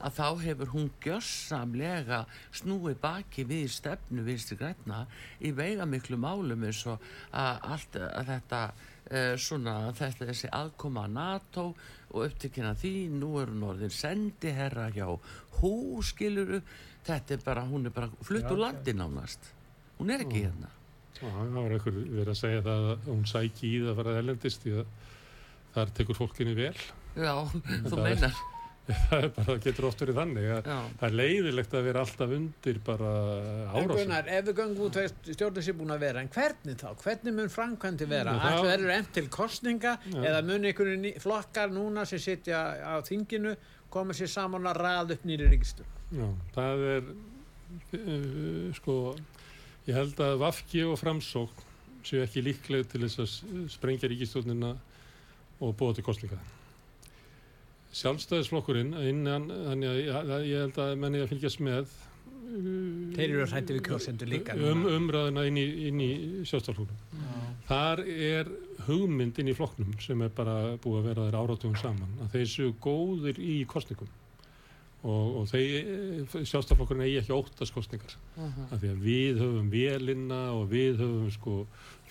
[0.04, 5.06] að þá hefur hún gjössamlega snúið baki við stefnu vinsti græna
[5.40, 7.00] í veiga miklu málum eins og
[7.32, 8.66] að allt að þetta
[9.14, 11.66] uh, svona þetta þessi aðkoma að NATO
[12.14, 15.08] og upptökina því, nú er hún orðin sendi herra hjá
[15.60, 16.62] húskiluru
[17.08, 19.52] þetta er bara, hún er bara flutt úr landi nánast.
[20.00, 20.72] Hún er ekki hérna.
[21.20, 24.66] Það var einhver verið að segja það að hún sæki í það að fara ellendist
[24.66, 25.12] því að
[25.76, 26.74] þar tekur fólkinni vel.
[27.14, 27.36] Já,
[27.88, 28.42] þú meinar
[29.10, 32.02] það er bara, það getur oft verið þannig að Já, það er leiðilegt að vera
[32.04, 33.12] alltaf undir bara
[33.94, 36.90] Gunnar, ef við göngum út veist stjórnir sér búin að vera, en hvernig þá?
[37.04, 38.34] Hvernig mun framkvæmdi vera?
[38.36, 40.18] Já, það- verður enn til kostninga Já.
[40.20, 43.56] eða mun einhverju ný- flokkar núna sem sitja á þinginu
[43.94, 45.88] koma sér saman að raða upp nýri ríkistur?
[46.12, 47.08] Já, það er
[47.94, 48.98] uh, sko
[49.88, 51.70] ég held að Vafki og Framsókn
[52.04, 54.74] séu ekki líkleg til þess að sprengja ríkistjórnina
[55.64, 56.40] og búa til kostninga
[57.94, 63.46] Sjálfstæðisflokkurinn innan, þannig að ég, að held að menni að fylgjast með uh, Þeir eru
[63.52, 64.96] hrætti við kjósendur líka um, núna.
[64.98, 65.92] umræðina inn í, í
[66.50, 67.30] sjálfstæðisflokknum.
[67.70, 68.50] Þar er
[68.88, 72.52] hugmynd inn í flokknum sem er bara búið að vera þær áratugum saman að þeir
[72.52, 74.10] séu góðir í kostningum
[75.04, 80.70] og, og þeir sjálfstæðarflokkurinn eigi ekki óttast kostningar af því að við höfum vélinna og
[80.72, 81.56] við höfum sko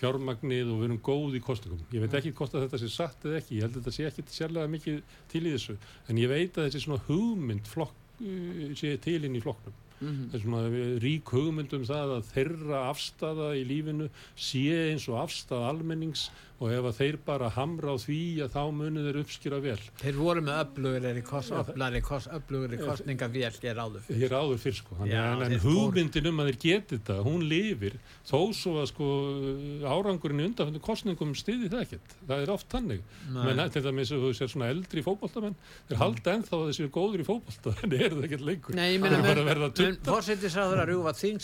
[0.02, 3.26] fjármagnið og við erum góð í kostningum ég veit ekki hvort að þetta sé satt
[3.28, 3.58] eða ekki.
[3.58, 5.00] Ég held að þetta sé ekki sérlega mikið
[5.32, 5.78] til í þessu.
[6.08, 9.78] En ég veit að þessi svona hugmynd flokk, uh, sé til inn í flokknum.
[10.02, 10.30] Mhm.
[10.30, 15.20] það er svona rík hugmynd um það að þeirra afstafa í lífinu sé eins og
[15.22, 16.24] afstafa almennings
[16.62, 19.80] og ef að þeir bara hamra á því að þá munu þeir uppskýra vel.
[20.02, 24.02] Þeir voru með öflugri, kost, öflugri, kost, öflugri kostningavél hér áður.
[24.06, 24.20] fyrir.
[24.22, 24.92] hér áður fyrr sko.
[25.08, 27.94] Já, en, en hugmyndin um að þeir geti þetta hún lifir.
[28.28, 29.06] Þó svo að sko
[29.90, 32.08] árangurinn undanfjöndu kostningum stiði það ekkert.
[32.28, 35.56] Það er oft tannig menn til dæmis ef þú sér svona eldri fótboltamenn
[35.88, 38.72] þeir halda ennþá að þeir séu góður í fótbolta en eru það ekkert lengur.
[38.76, 39.18] Nei, ég meina,
[39.66, 41.38] að fórsettisáður að rjúfa þing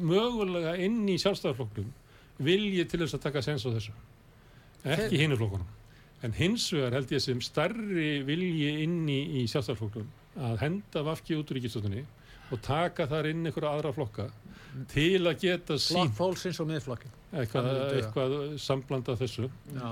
[0.00, 1.90] mögulega inn í sjálfstæðarflokknum
[2.40, 3.92] vilji til þess að taka sens á þessu.
[4.84, 5.66] Ekki Þeir- hinu flokkunum.
[6.22, 10.08] En hins vegar held ég sem starri vilji inn í, í sjálfstæðarflokknum
[10.50, 12.04] að henda vafki út úr ríkistöndinni
[12.52, 14.28] og taka þar inn einhverja aðra flokka
[14.92, 17.12] til að geta Flokk sín fólksins og miðflokkin.
[17.32, 19.48] eitthvað, eitthvað samblanda þessu.
[19.74, 19.90] Já.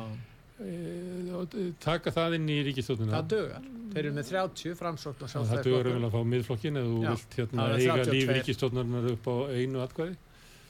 [0.64, 3.66] E, og taka það inn í ríkistöndina Það dugar.
[3.92, 7.10] Þeir eru með 30 framsókn og það dugur vel að fá miðflokkin ef þú Já.
[7.12, 8.16] vilt hérna Það er eiga 32.
[8.16, 10.16] líf ríkistöndinnar upp á einu atkvæði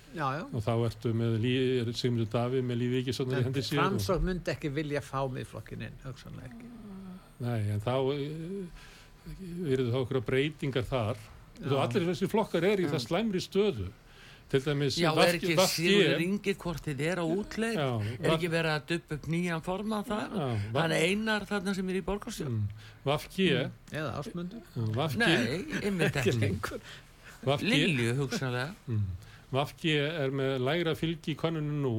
[0.09, 0.44] Já, já.
[0.48, 2.79] og þá ertu með lí- Sigmundur Davíð með
[3.68, 6.70] sér og, Framsókn myndi ekki vilja fá miðflokkin inn, hugsanlega ekki.
[7.44, 7.94] nei, en þá
[9.68, 11.18] eru þá okkur breytingar þar
[11.68, 13.88] og allir þessi flokkar er í það slæmri stöðu
[14.49, 17.79] til dæmis Já, er ekki VG Sigur ringið hvort þið er á útleið?
[17.79, 20.37] Já, er ekki verið að duppa upp nýjan forma þar?
[20.39, 20.47] Já,
[20.79, 22.61] hann einar þarna sem er í borgarsjón
[23.09, 23.49] VG
[23.93, 24.65] Eða ásmundur.
[25.21, 26.53] Nei, einmitt ekki
[27.65, 28.97] Lilju hugsanlega.
[29.55, 31.95] VG er með lægra fylgi í kannunum nú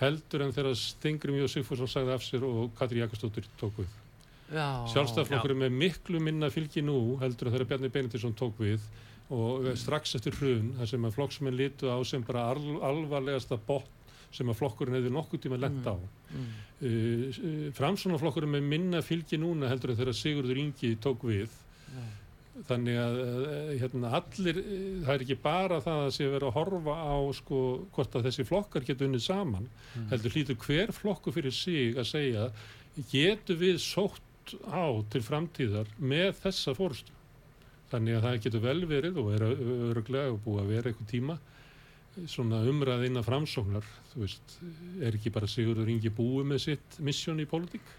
[0.00, 3.88] heldur en þegar Stingri Mjóð Sigfússon sagði af sér og Katri Jakastóttir tók við.
[4.52, 8.84] Já, Sjálfstæðarflokkur er með miklu minna fylgi nú heldur en þegar Bjarni Benediktsson tók við
[9.34, 13.92] og strax eftir hrun þar sem að flokksmenn litu á sem bara al, alvarlegasta botn
[14.34, 15.96] sem að flokkurinn hefði nokkuð tíma lent á.
[15.96, 16.48] mm.
[16.76, 16.90] Uh,
[17.32, 21.54] uh, Framsónaflokkurinn með minna fylgi núna heldur en þegar Sigurður Ingi tók við
[22.64, 26.56] þannig að eh, hérna, allir, eh, það er ekki bara það að sé verið að
[26.56, 27.62] horfa á sko,
[27.96, 29.68] hvort að þessi flokkar getur unnið saman
[30.12, 32.46] heldur hlýtur hver flokku fyrir sig að segja
[33.12, 37.15] getur við sótt á til framtíðar með þessa fórstu
[37.90, 41.38] þannig að það getur vel verið og er öruglega og búið að vera eitthvað tíma
[42.24, 43.86] svona umræð innan framsóknar.
[44.12, 44.56] Þú veist,
[45.04, 47.94] er ekki bara Sigurður Ingi búið með sitt missjón í pólitík?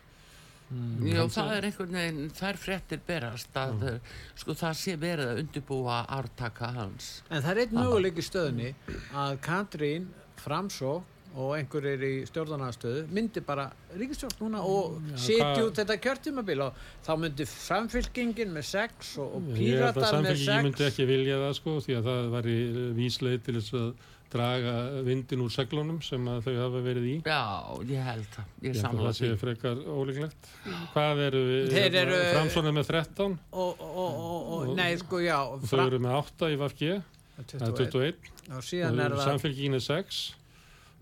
[1.07, 5.37] Já, það er einhvern veginn, þær fréttir berast að uh, sko það sé verið að
[5.45, 7.11] undirbúa ártaka hans.
[7.29, 8.73] En það er einn möguleik í stöðunni
[9.15, 10.09] að Katrín,
[10.41, 10.97] Framsó
[11.35, 13.67] og einhverjir í stjórnarnarstöðu myndi bara
[13.99, 16.73] ríkistjórn núna og Já, setja hvað- út þetta kjörtímabil og
[17.05, 21.39] þá myndi samfylkingin með sex og, og Ég píratar með samfélgji myndi sex ekki vilja
[21.43, 22.55] það sko því að það væri
[23.01, 23.89] vísleið til þess að
[24.27, 24.71] draga
[25.07, 27.13] vindin úr seglunum sem að þau hafa verið í.
[27.23, 27.37] Já,
[27.87, 30.49] ég held það, ég Ég held það sé frekar ólíklegt.
[30.91, 31.69] Hvað eru við?
[31.71, 35.99] Þeir eru- Framsóna með 13 og, og, og, og nei sko já og þau eru
[36.03, 36.91] með 8 í VFG,
[37.37, 40.46] það er 21 21 og síðan er það samfélgin er 6 Ég og tökum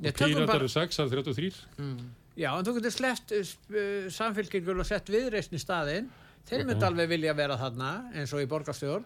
[0.01, 1.59] píratar eru 6, það er 33.
[1.79, 1.99] Mm.
[2.35, 6.09] já en þú getur sleppt uh, samfylkingur og sett viðreisn í staðinn
[6.45, 6.67] þeir Ok.
[6.71, 9.05] myndi alveg vilja vera þarna eins og í borgarstjórn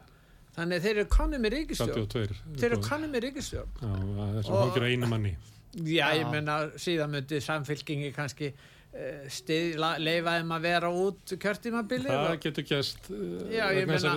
[0.58, 2.40] þannig þeir eru konni með ríkistjórn 32.
[2.58, 5.36] þeir eru konni með ríkistjórn Já, það er sem hókir að einu manni.
[5.86, 8.50] Já, ég menna síðan myndi samfylkingi kannski
[9.00, 13.10] uh, stið, la, leifa þeim að vera út kjörtímabilið Það getur gæst
[13.54, 14.14] ég meina-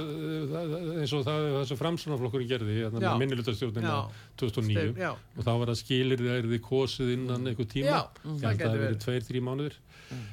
[1.02, 3.08] eins og það þessu framsunaflokkurinn gerði hérna, Já.
[3.12, 4.26] með minnilutastjórnina Já.
[4.42, 5.12] 2009 Já.
[5.14, 8.84] og þá var það skilir það er þið kosið innan einhver tíma það hafi verið.
[8.86, 9.78] verið tveir, þrý mánuðir
[10.12, 10.26] mm.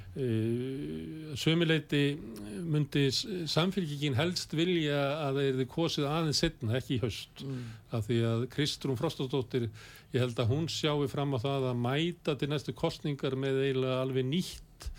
[1.40, 2.04] sömuleiti
[2.70, 3.06] myndi
[3.50, 7.46] samfélkingin helst vilja að það er þið kosið aðeins setna, ekki í haust
[7.96, 9.70] af því að Kristrún Frostadóttir
[10.14, 14.02] ég held að hún sjáu fram á það að mæta til næstu kostningar með eiginlega
[14.04, 14.90] alveg nýtt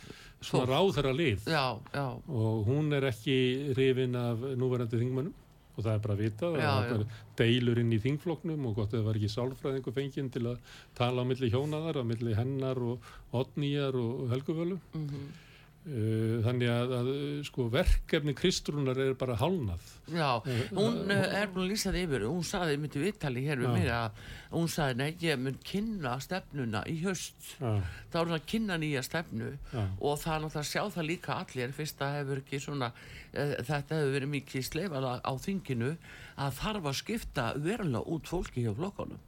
[0.40, 0.72] svona Fólk.
[0.72, 3.36] ráðherra lið Já, já, og hún er ekki
[3.74, 5.36] hrifin af núverandi þingmönnum.
[5.78, 7.04] Og það er bara að vita Já, það er
[7.38, 11.22] deilur inn í þingfloknum og gott að það var ekki sálfræðingu fenginn til að tala
[11.24, 15.06] á milli hjónaðar, á milli hennar og Otnýjar og Helguvölu mhm.
[15.06, 15.46] uh,
[15.80, 17.06] þannig að, að
[17.48, 19.86] sko verkefni Kristrúnar er bara hálnað.
[20.12, 20.42] Já,
[20.76, 23.88] hún uh, er búin að lýsa það yfir, hún saði myndi viðtali hér við mig
[23.94, 24.20] að
[24.52, 27.80] hún saði, nei, ég mun kynna stefnuna í haust, já,
[28.12, 31.08] þá er það að kynna nýja stefnu já, og það er náttúrulega að sjá það
[31.08, 31.74] líka allir.
[31.80, 35.94] Fyrst að hefur ekki svona uh, þetta hefur verið mikið sleifað á þinginu
[36.40, 39.24] að þarf að skipta verulega út fólki hjá flokkanum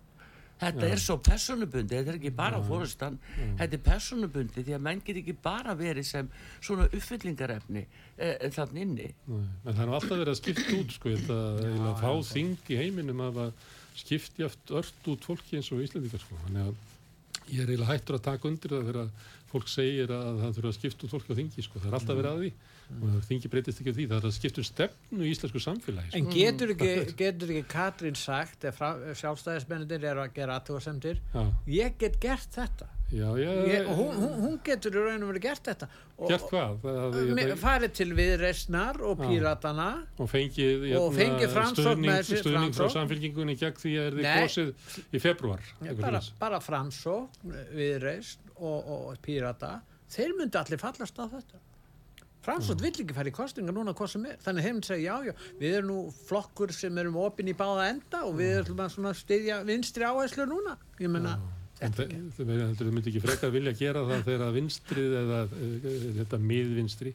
[0.62, 3.18] þetta er svo personubundi, þetta er ekki bara fórustan,
[3.59, 8.87] þetta er personubundi því að menn get ekki bara verið sem svona uppfyllingarefni uh, þannig
[8.87, 9.44] inni nei.
[9.66, 13.25] en það er alltaf verið að skipta út sko, þetta eiginlega fá þing í heiminum
[13.29, 13.44] að
[13.98, 16.38] skipti aft ört út fólki eins og Íslendingar sko.
[16.46, 20.55] þannig að ég er eiginlega hættur að taka undir það þegar fólk segir að það
[20.57, 21.81] þurfa að skipta út fólki á þingi sko.
[21.83, 22.53] það er alltaf verið að því
[23.00, 26.11] og þingi breytist ekki á því það er að skipta um stefnu í íslensku samfélagi
[26.12, 26.18] sko.
[26.20, 26.90] En getur ekki,
[27.22, 31.46] getur ekki Katrín sagt ef, ef sjálfstæðismennir eru að gera aðtúasemdir já,
[31.78, 32.90] ég get gert þetta.
[33.12, 35.88] Já, já, ég, hún, hún, hún getur í raun og verið gert þetta.
[36.16, 37.57] Og, gert hvað?
[37.61, 43.92] Farið til viðreisnar og píratana og fengið og hérna, fengið stuðning, frá samfélkingunni gegn því
[44.00, 44.72] að þið kosið
[45.12, 49.74] í februar Já, bara, bara framsókn, viðreist og, og pírata.
[50.12, 51.61] Þeir myndi allir fallast á þetta
[52.42, 55.31] framsókn vill ekki fara í kostinga núna hvað sem er þannig þeir myndi segja já
[55.31, 58.94] já við erum nú flokkur sem erum opinn í báða enda og við erum að
[58.96, 61.37] svona styðja vinstri áherslu núna ég menna
[61.83, 62.05] En þe-
[62.37, 62.44] þau
[62.78, 65.87] þau myndi ekki frekar vilja gera það þegar að vinstrið eða uh,
[66.20, 67.11] þetta miðvinstri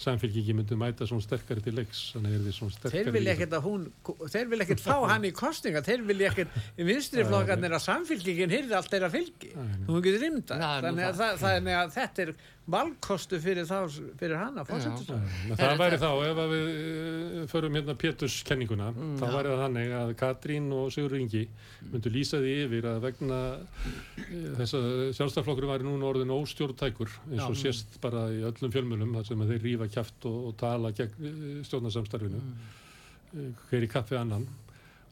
[0.00, 3.54] samfélkingi myndi mæta svona sterkari til leiks þannig er þið svona sterkari þeir vilja ekkert
[3.58, 3.84] að hún
[4.32, 6.58] þeir vilja ekkert fá hann í kostinga þeir vilja ekkert
[6.90, 9.52] vinstri flokkarnir að samfélkingin hyrði allt þeirra fylgi.
[9.86, 11.38] Þú getur nú þannig að, það.
[11.44, 15.48] þannig að þetta er valkostu fyrir, þá, fyrir Já, fórsetisraðherra.
[15.50, 18.86] en það væri þá, ef að við uh, förum hérna Péturs kenninguna,
[19.20, 21.42] þá væri það þannig að Katrín og Sigur Ingi
[21.90, 24.30] myndu lýsa því yfir að vegna uh,
[24.62, 29.28] þess að sjálfstaflokkur væri núna orðin óstjórntækur eins og sést bara í öllum fjölmjölum þar
[29.28, 34.18] sem að þeir rífa kjaft og, og tala gegn uh, stjórnarsamstarfinu uh, hver í kappi
[34.18, 34.46] annan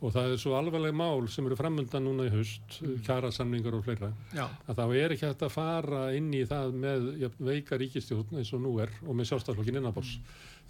[0.02, 2.96] og það er svo alvarleg mál sem eru framöndan núna í haust, mm.
[3.06, 4.48] kjarasamningar og fleira Já.
[4.66, 8.50] að þá er ekki hægt að fara inn í það með jafn, veika ríkistjórn eins
[8.56, 10.16] og nú er og með sjálfstaflokkin innanbors.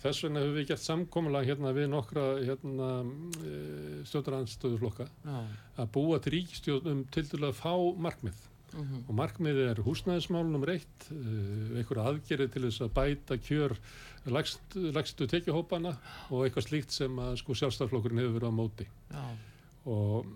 [0.03, 2.91] Þess vegna hefur við gert samkomulag hérna við nokkra hérna,
[4.11, 5.09] stjórnaranstöðuflokka
[5.81, 7.73] að búa til ríkistjórn um til dæla að fá
[8.05, 9.05] markmið mhm.
[9.07, 13.77] og markmiðið er húsnæðismál nummer eitt, uh, einhverja aðgerið til þess að bæta kjör
[14.33, 15.97] lagst, lagstu tekjuhópana
[16.31, 19.25] og eitthvað slíkt sem að sko sjálfstaflokkurinn hefur verið á móti já,
[19.91, 20.29] og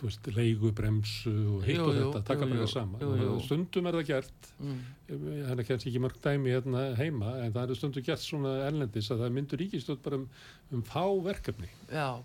[0.00, 3.34] þú veist, leigubremsu og hitt og þetta, taka bara það saman jú, jú.
[3.44, 4.78] stundum er það gert mm.
[5.10, 9.10] Það er kannski ekki mörg dæmi hérna heima en það eru stundu gert svona erlendis
[9.10, 10.26] að það myndur ríkistöld bara um,
[10.70, 11.70] um fá verkefni.
[11.90, 12.22] Já,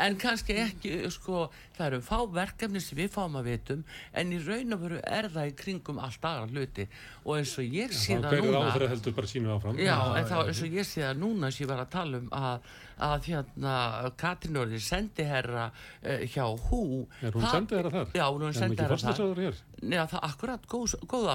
[0.00, 1.44] en kannski ekki, sko,
[1.76, 3.82] það eru fá verkefni sem við fáum að vitum,
[4.16, 6.86] en í raun og veru er það í kringum allt aðra hluti.
[7.26, 8.62] Og eins og ég sé það núna...
[8.70, 9.82] áfæra heldur bara sínu áfram.
[9.82, 12.32] Já, en þá eins og ég sé það núna sem ég var að tala um
[12.38, 12.72] að,
[13.10, 13.76] að hérna
[14.20, 16.82] Katrin Orði sendiherra uh, hjá Hú
[17.20, 18.16] Er hún sendiherra þar?
[18.16, 19.62] Já, hún er Er sendiherra þar?
[19.82, 21.30] Já, það er akkurat góð, góð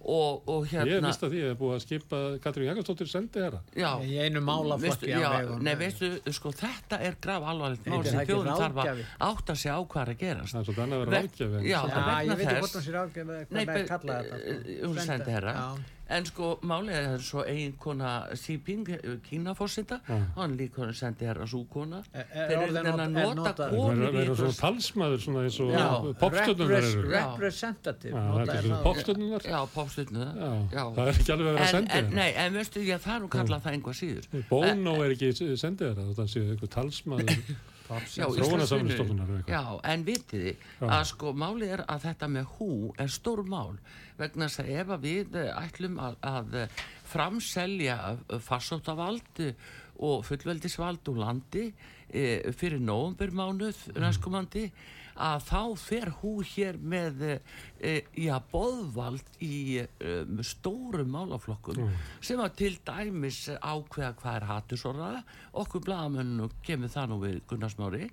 [0.00, 3.08] og, og Ég hérna vist að því að ég er búið að skipa Katrín Jakobsdóttir
[3.10, 5.10] sendi herra Já, Í einu málaflokki.
[5.60, 9.70] Nei, veistu, sko, þetta er graf alvarlegt mál það sem þjóðum þarf að átta sig
[9.70, 10.52] á hvað er að gerast.
[10.54, 11.80] Það er svolítið annað að vera en- Já,
[12.24, 13.00] ég veit ekki hvort hún sér
[13.50, 18.56] Nei, hvað með be- kalla þetta eh, en sko málið er svo ein kona Xi
[18.60, 18.86] Jinping,
[19.28, 20.18] Kínafórseta Já.
[20.36, 22.02] hann líka hann sendi herra svo kona.
[22.12, 23.68] Er- er þeir eru þennan að not- er nota
[24.00, 25.70] vera í vera svona talsmaður svona eins og
[26.20, 27.10] popstöðunar eru.
[27.10, 27.24] Já.
[27.30, 28.14] representative
[28.56, 28.82] er það.
[28.84, 29.60] popstöðunar Já,
[30.72, 33.14] Já, það er ekki alveg að en, sendi en, herra nei, en veistu, ég það
[33.16, 34.46] er nú kallað það einhvað síður.
[34.50, 37.36] Bónó er ekki sendi herra það sé eitthvað talsmaður
[37.90, 39.50] Eitthvað.
[39.50, 39.62] Já,
[39.92, 42.70] en vitið þið að sko málið er að þetta með hú
[43.00, 43.76] er stór mál.
[44.20, 47.98] Vegna þess að ef að við eh, ætlum að, að eh, framselja
[48.46, 49.70] farsóttavald eh,
[50.00, 51.66] og fullveldisvald úr landi
[52.08, 54.70] e, fyrir nóvumbermánuð næstkomandi
[55.20, 59.86] að þá fer hú hér með e, já, boðvald í e,
[60.46, 61.84] stórum málaflokkum
[62.24, 65.12] sem að til dæmis ákveða hvað er hattusorða
[65.60, 68.10] okkur blagamönnum kemur það nú við Gunnarsmári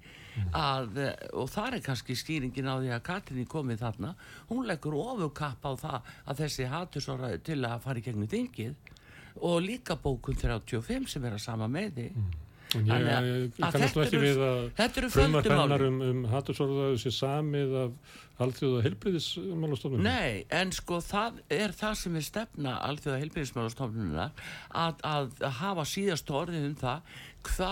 [0.53, 4.13] að, eh, og það er kannski skýringin á því að Katrinni komið þarna.
[4.49, 8.75] Hún leggur ofurkapp á það að þessi hattusorða til að fara í gegnum þingið
[9.41, 14.41] og líka bókun 35 sem er að sama með því En ég, kannast ekki við
[14.43, 21.39] að földu hennar um, um hattursorða sé samið af alþjóða heilbriðismálastofnum Nei, en sko það
[21.53, 24.29] er það sem er stefna alþjóða heilbyrðismálastofnuna
[24.83, 27.17] að, að hafa síðast orðið um það
[27.49, 27.71] hva,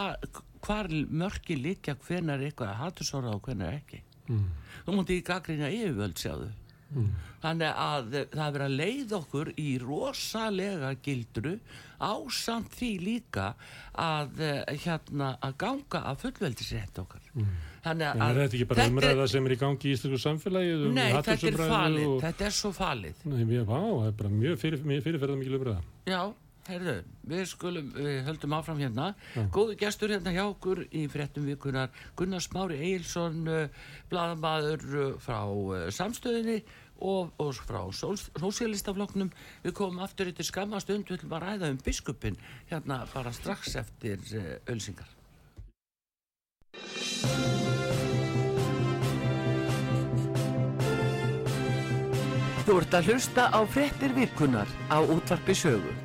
[0.66, 0.92] hvar
[1.24, 4.02] mörki líkja hvenar eitthvað er hattusorða og hvenar ekki.
[4.26, 4.46] Mm.
[4.88, 6.48] þú mútti í gaggrína yfirvöld sjáðu
[7.46, 11.56] þannig að það er verið að leið okkur í rosalega gildru
[12.00, 13.52] ásamt því líka
[14.02, 17.28] að eh, hérna að ganga að fullveldisrétt okkar.
[17.86, 20.72] Þannig En er þetta ekki bara er- umræða sem er í gangi í íslensku samfélagi
[20.80, 22.18] um Nei, þetta er falið, og...
[22.24, 23.22] þetta er svo falið.
[23.30, 25.84] Nei, mér, vá, það er bara mjög fyrir, mjög fyrirferða mikil umræða.
[26.10, 26.22] Já,
[26.66, 26.96] heyrðu,
[27.30, 29.12] við skulum, við höldum áfram hérna.
[29.54, 33.44] Góðu gestur hérna hjá okkur í fréttum vikunar Gunnar Smári Eilsson,
[34.10, 35.40] bladamaður uh, frá
[35.94, 36.64] samstöðinni
[37.00, 39.32] og, og frá sós- sósíalistaflokknum.
[39.64, 42.40] Við komum aftur eftir skamma stund, við ætlum að ræða um biskupin
[42.72, 44.20] hérna bara strax eftir
[44.68, 45.10] ölsingar.
[52.66, 56.05] Þú ert að hlusta á fréttir vikunar á útvarpi sögu.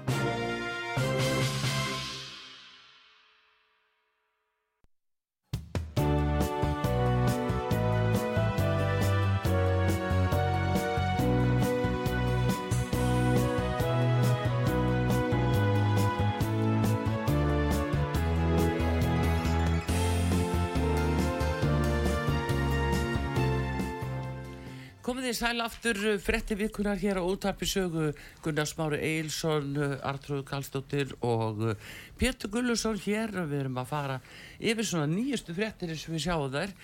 [25.40, 28.10] Sæl aftur uh, frétti vikunar hér á útarpi sögu.
[28.44, 29.72] Gunnar Smári Eilsson,
[30.04, 33.32] Artrúð Kallstóttir og uh, Pétur Gullusson hér.
[33.40, 34.18] Og við erum að fara
[34.60, 36.74] yfir svona nýjustu fréttir eins og við sjáum þær.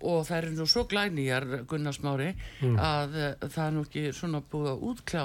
[0.00, 2.30] Og það eru nú svo glænýjar Gunnar Smári
[2.64, 5.24] að uh, það er nú ekki svona búið að útkljá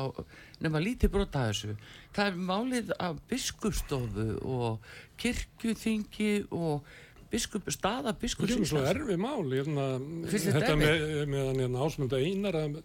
[0.66, 1.78] nema lítið brota þessu.
[2.16, 6.84] Það er málið af biskupstofu og kirkjuþingi og
[7.36, 8.92] biskup, staða Það biskups er svo Íslands.
[8.96, 9.88] erfi mál, hérna,
[10.32, 12.80] þetta þetta með, með hann hérna ásmunda einar að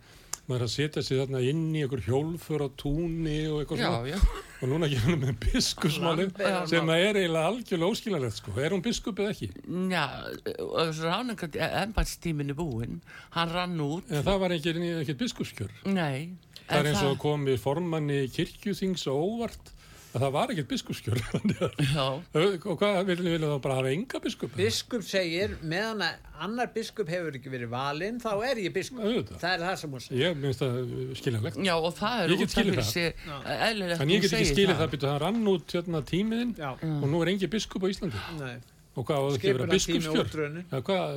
[0.50, 4.38] maður að setja sig þarna inn í einhver hjólfur á túni og eitthvað svona.
[4.60, 8.54] Og núna ekki hann með biskusmálið Lambi- sem að er eiginlega algjörlega óskilalegt, sko.
[8.58, 9.48] Er hún biskup eða ekki?
[9.94, 10.04] Já,
[11.04, 12.98] ráningat embætstíminn er búinn,
[13.36, 15.70] hann rann út, En það var ekki biskupskjör.
[15.86, 16.30] nei.
[16.70, 19.70] Það er eins og komið formanni kirkjuþings og óvart
[20.10, 21.20] að það var ekkert biskupskjör.
[21.94, 24.54] Já, og hvað viljum við þá bara hafa enga biskup?
[24.58, 29.38] biskup segir meðan að annar biskup hefur ekki verið valinn þá er ég biskup Auðvitað.
[29.42, 30.80] það er það sem hún segir Ég minnst það
[31.20, 31.60] skiljanlegt.
[31.68, 33.14] já, og það er skilið það.
[33.68, 37.22] eðlilegt En ég get ekki skilið það, byrju, það rann út hérna tímiðinn og nú
[37.24, 38.24] er engin biskup á Íslandi.
[38.40, 38.56] Nei.
[38.98, 40.30] Og hvað, á það ekki að vera biskupskjör?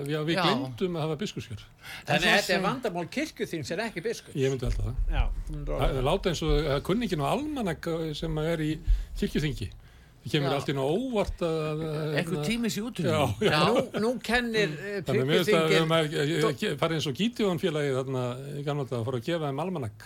[0.06, 0.44] Já, við Já.
[0.46, 1.62] glemdum að hafa biskupskjör.
[2.06, 4.96] þannig að þetta sem- er vandamál kirkjuþings er ekki biskup Ég myndi alltaf það.
[5.10, 5.24] já,
[5.66, 8.72] Það er láta eins og kunningin á almanak sem er í
[9.18, 9.70] kirkjuþingi.
[10.24, 11.82] Það kemur allt inn á óvart að...
[11.84, 15.88] að- Eitthvað tími sér út Já, nú, nú kennir uh, Þannig að mér finnst að
[15.90, 18.22] maður farið eins og Gítiðan félagið þarna
[18.54, 20.06] í gamla þetta að fara að gefa þeim almanak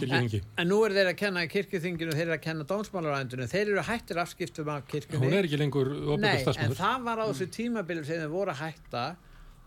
[0.00, 0.42] kirkjuþingi.
[0.60, 3.82] En nú er þeir að kenna í kirkjuþinginu, þeir eru að kenna dómsmálarændinu, þeir eru
[3.88, 5.24] hættir afskiptum af kirkjunni.
[5.26, 8.54] Hún er ekki lengur opinber Nei, en það var á þessu tímabili sem þeir voru
[8.54, 9.04] að hætta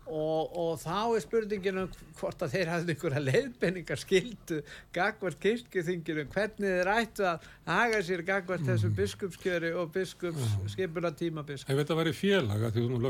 [0.04, 4.58] og, og þá er spurningin um hvort að þeir hafði einhverja leiðbenningar skildu
[4.92, 8.68] gagvart kirkjuþinginu, hvernig þeir ættu að haga sér gagvart Mm.
[8.68, 11.70] þessum biskupskjöri og biskupsskipuna tíma biskup.
[11.72, 13.00] Ef þetta væri félag, að því þú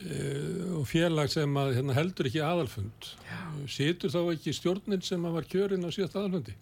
[0.00, 5.44] og félag sem að, hérna, heldur ekki aðalfund, eh, situr þá ekki stjórnin sem var
[5.48, 6.54] kjörin á síðast aðalfundi?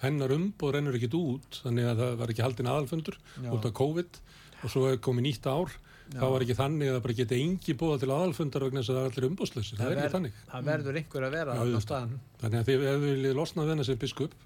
[0.00, 3.18] Hennar umboð rennur ekkit út, þannig að það var ekki haldin aðalfundur
[3.52, 4.18] út af COVID
[4.62, 5.72] og svo komið nýtt ár.
[6.06, 6.20] Já.
[6.20, 8.96] Það var ekki þannig að það bara geti engi bóða til aðalfundar vegna þess að
[8.96, 9.76] það er allir umbóðslösi.
[9.76, 10.36] Það, er ver- ekki þannig.
[10.52, 11.62] það verður einhver að vera Já.
[12.42, 14.36] Þannig að þið ef þið viljið losna við hennar sem biskup,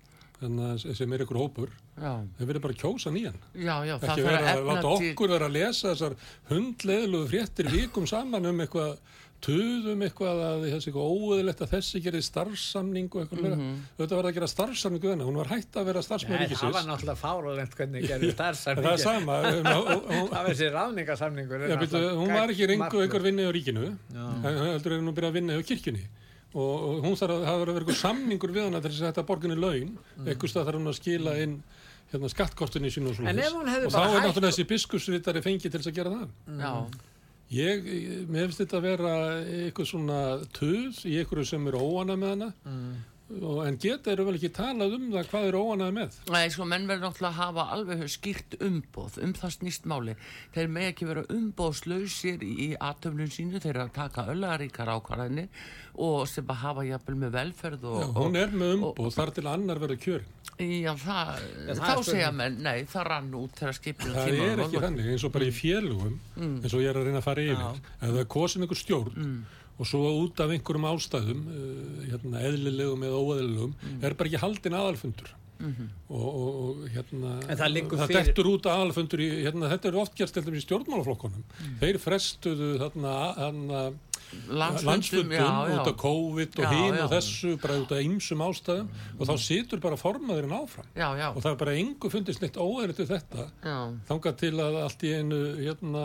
[0.40, 3.40] þannig að sem er ykkur hópur, þið verður bara að kjósa nýjan.
[3.54, 6.14] já, já, það ekki vera að láta okkur vera að lesa þessar
[6.50, 8.94] hundleðlugu fréttir vikum saman um eitthvað
[9.40, 13.78] tuðum eitthvað að þessi eitthvað óöðilegt að þessi gerði starfsamning og eitthvað mm Mhm.
[13.96, 16.74] þetta var að gera starfsamning hennar, hún var hætt að vera starfsmæður Nei, það var
[16.74, 18.32] ríkisins náttúrulega fáralegt hvernig gerði
[18.76, 20.68] en það er sama um, Það var þessi
[21.80, 23.86] byrju, hún var ekki reyngu einhver vinni á ríkinu.
[24.12, 26.04] En heldur er hún að byrja að vinna á kirkjunni
[26.54, 29.58] og, hún þarf að hafa verið eitthvað samningur við hana til þess að þetta borginni
[29.60, 29.92] laun.
[30.24, 31.60] Eitthvað stað þarf hún að skila inn
[32.10, 36.00] hérna, skattkostinni sín og hefði og þá er náttúrulega þessi biskupsritari fengið til þess að
[36.00, 36.34] gera það.
[36.64, 36.74] Já,
[37.50, 37.86] Ég,
[38.30, 40.18] mér finnst þetta að vera eitthvað svona
[40.54, 42.48] tuð í einhverju sem eru óana með hana.
[42.70, 42.92] Og,
[43.30, 46.16] en geta eru vel ekki talað um það hvað eru óanaði með?
[46.34, 50.16] Nei, sko, menn verður náttúrulega að hafa alveg skýrt umboð, um það snýst máli.
[50.56, 55.46] Þeir með ekki vera umboðslausir í aðtöflun sínu, þeir eru að taka öllaríkar ákvarðinni
[56.00, 58.02] og sem að hafa jafnvel með velferð og...
[58.02, 61.28] Já, hún er með umboð þar til annar verður kjörin Já, það,
[61.70, 65.22] það þá segja menn, nei, það rann út þegar skipinu það er ekki þannig eins
[65.24, 67.78] og bara í félugum eins og ég er að reyna að fara yfir.
[67.96, 69.30] Ef það er kosin einhver stjórn
[69.80, 74.80] og svo út af einhverjum ástæðum uh, hérna, eðlilegum eða óeðlilegum er bara ekki haldin
[74.80, 75.36] aðalfundur.
[75.60, 80.14] Og, og, og hérna En það það dettur út aðalfundur í, hérna, þetta eru oft
[80.16, 81.42] gerst í stjórnmálaflokkunum.
[81.82, 83.82] Þeir frestuðu þarna, þarna
[84.50, 89.34] landsfundum út af COVID og hinn og þessu bara út af ýmsum ástæðum og þá
[89.44, 90.88] situr bara formaðurinn áfram.
[90.94, 93.46] Já, já, og það er bara engu fundist neitt óæðilegt við þetta.
[93.64, 93.76] Já,
[94.10, 96.04] þangað til að allt í einu hérna,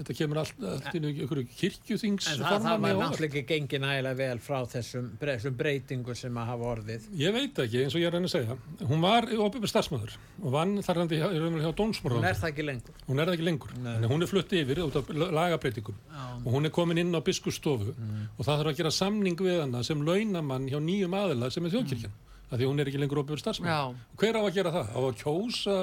[0.00, 3.84] þetta kemur allt, allt í einu einhverju kirkjuþings En það, það var náttúrulega ekki gengið
[3.86, 7.08] nægilega vel frá þessum, þessum breytingu sem að hafa orðið.
[7.16, 8.58] ég veit ekki, eins og ég er að reyna að segja.
[8.86, 11.72] Hún var opið starfsmöður og vann þar hann hjá, hjá
[12.16, 12.94] Hún er það ekki lengur.
[13.06, 13.72] hún er það ekki lengur,
[14.10, 16.24] hún er flutt yfir út af lagabreitingum Já.
[16.44, 17.20] og hún er komin inn á
[17.66, 17.94] biskustofu
[18.38, 21.74] og það þarf að gera samning við hana sem launamann hjá nýjum aðila sem er
[21.74, 22.18] þjóðkirkjan.
[22.46, 24.92] Af því að hún er ekki lengur opið starfsmöður já, hver á að gera það?
[24.94, 25.78] á að kjósa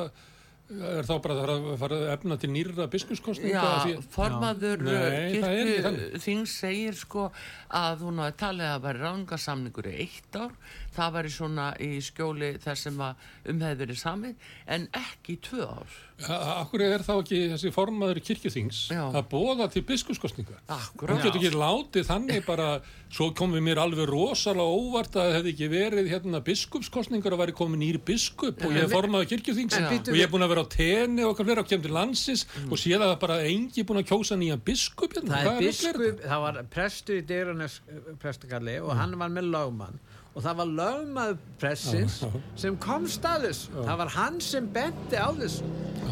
[0.73, 5.41] er þá bara að fara að efna til nýrra biskuskostninga já, formaður það er ekki
[5.43, 7.25] kirkju þing segir sko
[7.67, 10.55] að hún hafi talið að væri rangasamningur í eitt ár,
[10.95, 15.67] það væri svona í skjóli þess sem að um hefði verið samið, en ekki tvö
[15.67, 16.01] ár.
[16.23, 19.01] Akkur er þá ekki þessi formaður kirkjuþings Já.
[19.09, 21.17] að bóða til biskuskostninga Akkurát.
[21.17, 22.67] hún getur ekki látið þannig bara
[23.13, 27.57] svo komið mér alveg rosalega óvart að það hefði ekki verið hérna biskupskostningar að væri
[27.57, 30.65] komið nýri biskup og ég er formaður kirkjuþings En og ég er búin að vera
[30.65, 34.09] á tenni og okkar og kemur til landsins og sé að bara engi búin að
[34.13, 35.43] kjósa nýjan biskup hérna.
[35.43, 37.81] Það er það var prestur í Dyranes
[38.21, 39.99] prestakalli og hann var með lögmann
[40.33, 42.39] og það var lögmaður pressins Já, já.
[42.63, 43.65] sem kom staðis.
[43.75, 45.67] Það var hann sem benti á þessu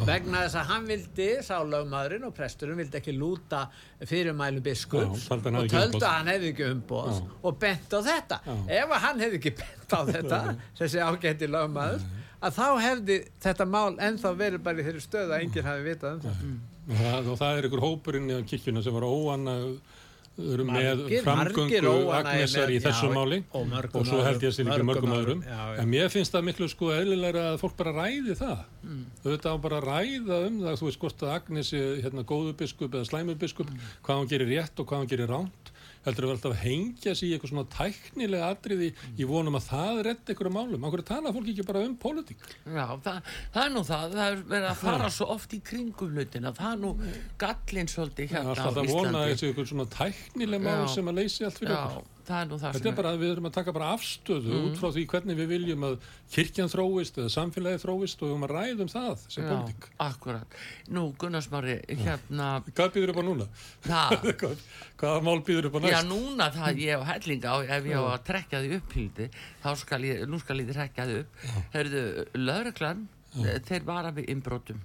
[0.07, 3.63] vegna þess að hann vildi, sá lögmaðurinn og presturinn vildi ekki lúta
[4.09, 7.21] fyrirmælu biskups og töldu að hann hefði ekki umboð Já.
[7.49, 8.39] og bent á þetta.
[8.77, 10.39] Ef að hann hefði ekki bent á þetta,
[10.79, 12.05] þessi ágætti lögmaður,
[12.41, 16.13] að þá hefði þetta mál ennþá verið bara í þeirri stöðu að enginn hafi vitað
[16.15, 16.45] um það.
[16.91, 19.05] og það, og það er ykkur hópurinn í kirkjuna sem var
[20.39, 23.41] óanna með framgöngu Agnesar í þessu já, máli.
[23.51, 25.43] og og svo held ég að sér ekki mörgum öðrum.
[25.77, 28.63] en mér finnst það miklu sko eðlilega að fólk bara ræði það.
[28.83, 29.05] Mm.
[29.25, 32.53] auðvitað á bara að ræða um það þú veist hvort að Agnes er hérna, góðu
[32.57, 33.79] biskup eða slæmu biskup, Mm.
[34.03, 35.70] hvað hann gerir rétt og hvað hann gerir ránt
[36.05, 40.01] heldur við alltaf að hengja sig í eitthvað svona tæknilega atriði í vonum að það
[40.07, 42.45] redda einhverju málum, okkur tala fólk ekki bara um pólitík?
[42.65, 43.19] Já, það,
[43.53, 46.71] það er nú það, það er verið að fara svo oft í kringum hlutina, það
[46.71, 46.93] er nú
[47.41, 49.35] gallinn svolítið hérna á alltaf að vona Íslandi.
[49.35, 52.75] þessi ykkur svona tæknileg mál sem að leysi allt fyrir okkur það er nú það
[52.77, 55.49] Þetta er bara að við erum að taka bara afstöðu út frá því hvernig við
[55.51, 55.95] viljum að
[56.35, 59.87] kirkjan þróist eða samfélagi þróist og við erum að ræða um það sem Já, politík.
[60.05, 60.57] akkurat.
[60.97, 63.47] Nú, Gunnarsmári, hérna, Hvað býður upp á núna?
[63.87, 64.65] Hvað,
[65.01, 66.11] hvaða mál býður upp á já, næst?
[66.11, 69.29] núna það ég á hellinga á, ef ég á að trekja því upp hildi,
[69.63, 71.41] þá skal ég, nú skal ég trekja því upp.
[71.73, 72.05] Herðu,
[72.37, 73.07] lögreglan,
[73.67, 74.81] þeir vara við innbrotum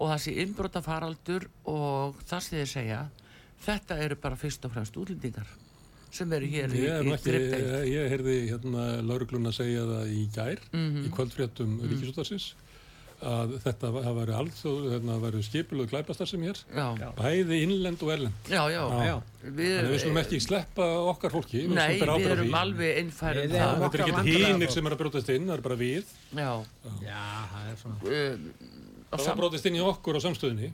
[0.00, 3.00] og það sé innbrota faraldur og það sem þeir segja,
[3.66, 5.44] þetta eru bara fyrst og fremst útlendingar.
[6.10, 7.68] Sem eru hér í, Ég, er í ekki, grippdeild.
[7.70, 11.04] ég, ég heyrði hérna laurugluna segja það í gær Mhm.
[11.06, 11.88] í kvöldfréttum mm.
[11.92, 12.52] ríkisútarsins
[13.20, 18.08] að þetta var- væri alþjóð, hérna væri skipuleg glæpastar sem hér Já, bæði innlend og
[18.14, 18.80] erlend já, já.
[19.04, 19.16] Já.
[19.44, 22.30] Við, Þannig að við skulum ekki sleppa okkar fólki við Nei, skulum bera við ábyrgð
[22.30, 22.60] á erum því.
[22.62, 23.60] alveg innfærum Við það.
[23.60, 24.72] erum Þetta er ekki fólk.
[24.72, 26.64] sem er að brjótast inn, það er bara við Já.
[27.04, 27.96] Já, það er svona.
[29.10, 30.70] Það var brjótast inn í okkur á samstöðinni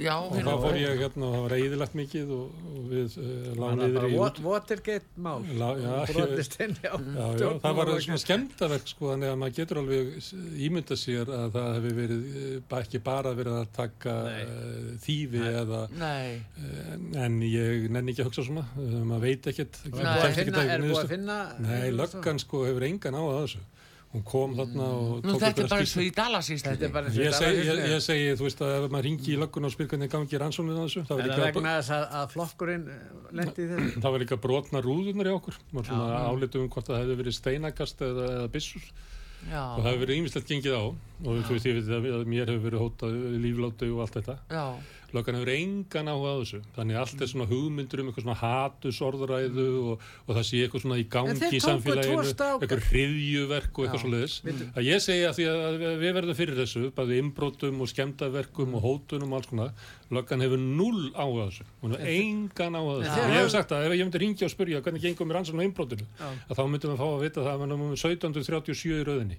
[0.00, 3.26] Já, og þá fór ég hérna og það var eðilagt mikið og, og við uh,
[3.58, 5.44] lágum yfir í út Watergate mál.
[5.60, 5.90] Lá- já,
[6.30, 6.32] ég-
[6.84, 6.92] já.
[7.40, 10.12] Já, það var svona skemmtaverk sko, þannig að maður getur alveg
[10.68, 15.82] ímynda sér að það hefur verið eh, ekki bara verið að taka uh, þýfi eða
[16.00, 18.66] Nei, uh, en ég nenni ekki að hugsa svona
[19.04, 21.14] maður veit ekkert Er er?
[21.64, 23.62] Nei, löggan sko hefur engan á þessu
[24.14, 26.68] hún kom þarna og nú tók þetta er bara eins og í Dalasísli.
[26.70, 29.30] Þetta er bara eins og Ég ég, ég segi, þú veist að ef maður ringi
[29.34, 31.72] í löggun og spyr hvernig gangi rannsóknir á þessu, það var Er það líka, vegna
[31.80, 32.26] þess að, að
[34.04, 37.34] það var líka brotna rúðunar í okkur, maður svona álitum um hvort það hefði verið
[37.40, 38.86] steinakast eða, eða byssur
[39.50, 40.84] Já, og það hefur verið ýmislegt gengið á.
[41.24, 44.36] Og þú veist, ég veit að að mér hefur verið hótað líflátu og allt þetta.
[44.48, 44.64] Já,
[45.14, 46.60] löggan hefur engan áhuga á þessu.
[46.74, 50.98] Þannig allt er svona hugmyndur um eitthvað svona hatus og, og það sé eitthvað svona
[50.98, 54.02] í gangi í samfélaginu eitthvað hriðjuverk og eitthvað Já.
[54.02, 54.36] svo leiðis
[54.74, 59.34] að ég segja því að við verðum fyrir þessu bæði inbrotum og skemmtaverkum og hótunum
[59.34, 59.74] og alls konar
[60.14, 61.68] löggan hefur null áhuga á þessu.
[61.82, 63.14] Hún hefur engan áhuga á þessu.
[63.14, 65.60] þeir ég hef sagt að ef ég myndi ringja og spurja hvernig gengum mér ansinn
[65.60, 66.28] á innbrotinu Já.
[66.48, 69.38] að þá myndum við fá að vita það að við erum 1737 í rauðinni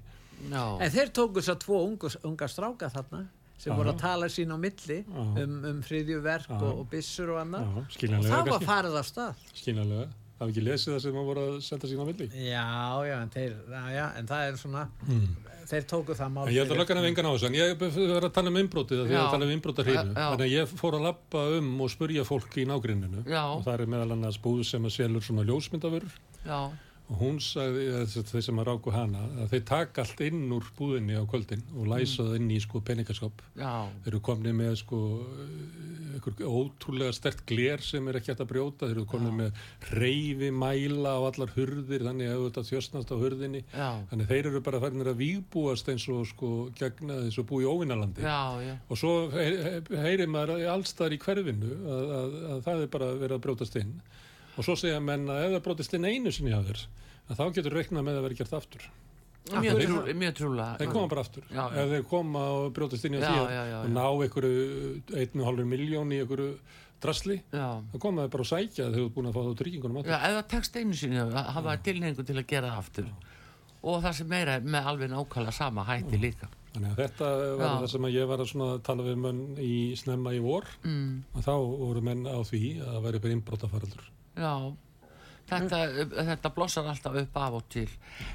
[0.51, 0.63] já.
[0.81, 3.25] En þeir tóku þess að tvo ungu, unga stráka þarna
[3.55, 3.77] sem Já.
[3.77, 5.23] voru að tala sín á milli Já.
[5.45, 7.71] um, um friðjuverk og, og byssur og annað.
[7.95, 9.49] Já, og það var farið af stað.
[9.55, 10.07] Skiljanlega.
[10.35, 12.25] Það hef ekki lesið það sem maður voru að senda sína á milli?
[12.43, 12.65] Já,
[13.07, 13.53] já, en, þeir,
[13.95, 14.81] já, en það er svona
[15.69, 17.71] þeir tóku það mál En ég held að löggan hef engan á þessu, en ég
[17.81, 20.25] verður að tala um innbrótið því að tala um já.
[20.25, 23.41] Þannig að ég fór að lappa um og spurja fólk í nágrindinu Já.
[23.47, 26.19] og það er meðal annars búð sem að selur svona ljósmyndavörur.
[26.45, 26.59] Já,
[27.05, 31.13] og hún sagði, þeir sem að ráku hana, að þeir taka allt inn úr búðinni
[31.13, 33.43] á kvöldin og læsa það inn í sko peningaskap.
[33.59, 35.01] já, Þeir eru komnið með sko
[36.45, 39.59] ótrúlega stert gler sem er ekki hægt að brjóta, þeir eru komnið með
[39.99, 43.61] reyfi mæla á allar hurðir þannig að þetta þjóstnast á hurðinni.
[43.75, 47.61] Já, Þannig þeir eru bara farinir að vígbúast eins og sko gegna þess að búa
[47.65, 48.25] í óvinnalandi.
[48.25, 52.81] já, já, Og svo he- he- heyrir maður allstar í hverfinu að, að, að það
[52.81, 53.93] er bara verið að brjótast inn.
[54.55, 56.83] Og svo segja menn að ef það brjótast inn einu sinni að þér,
[57.29, 58.85] að þá getur reiknað með að vera gert aftur.
[59.51, 60.77] mjög, trú, mjög trúlega.
[60.79, 61.43] Þeir koma bara aftur.
[61.51, 61.81] Já, já.
[61.83, 63.93] Ef þeir koma og brjótast inn í Já, því já, já, og já.
[63.93, 64.63] ná einhverju
[65.21, 66.49] einu og hálfur miljón í einhverju
[67.05, 69.53] drasli, Já, þá koma þeir bara að sækja þegar þú ert búin að fá þá
[69.61, 70.15] tryggingunum já, aftur.
[70.25, 73.09] ef það tekst einu sinni að hafa tilhengu til að gera það aftur.
[73.85, 76.47] Og það sem meira er með alveg nákvæmlega sama hætti líka.
[76.73, 77.27] Þannig að þetta
[77.59, 77.75] var Já.
[77.83, 81.45] það sem að ég var að tala við menn í snemma í vor Mm, og
[81.45, 84.07] þá voru menn á því að það væri bara innbrotafaraldur.
[84.35, 84.75] Já,
[85.49, 85.79] þetta,
[86.31, 87.87] þetta blossar alltaf upp af og til.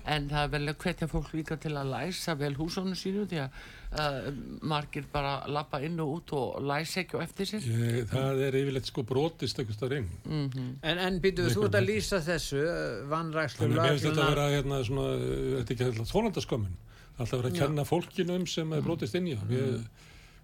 [0.08, 3.40] En það er vel að hvetja fólk líka til að læsa vel húsónu sínu því
[3.44, 3.56] að
[4.02, 4.28] uh,
[4.72, 7.66] margir bara lappa inn og út og læsa ekki á eftir sér.
[7.66, 10.12] Ég, það er yfirleitt sko brotist eitthvað staðar inn.
[10.28, 14.26] Mm En, en býtu, þú ert að lýsa þessu uh, vannrækslu að mér finnst þetta
[14.26, 16.78] að vera hérna svona, þetta er ekki alltaf þólandaskömmin.
[17.20, 19.82] Alltaf vera að kenna fólkinu um sem er brotist inn í það.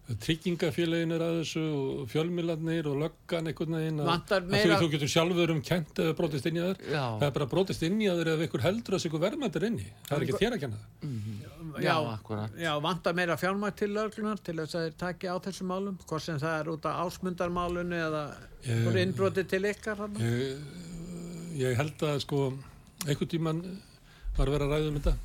[0.07, 4.89] Tryggingafélagin er að þessu og fjölmiðlarnir og löggan einhvern veginn að, Vantar að meira- þú,
[4.93, 6.79] getur sjálfur um kent eða brotist inn í þær.
[6.93, 7.03] Já.
[7.19, 9.87] Það er bara brotist inn í þær ef ykkur heldur að þessu verðmættir inni.
[10.07, 11.83] Það er ekki þér að kenna það.
[11.83, 12.55] Já, akkurat.
[12.63, 16.23] Já, vantar meira fjármætt til lögreglunar til þess að þeir taki á þessum málum hvort
[16.23, 18.23] sem það er út af ásmundarmálunu eða
[18.65, 20.07] Ég- voru innbroti til ykkar?
[20.23, 20.59] Ég,
[21.59, 22.53] ég held að sko
[23.07, 23.63] einhvern tíman
[24.39, 25.17] var að vera að ræða um þetta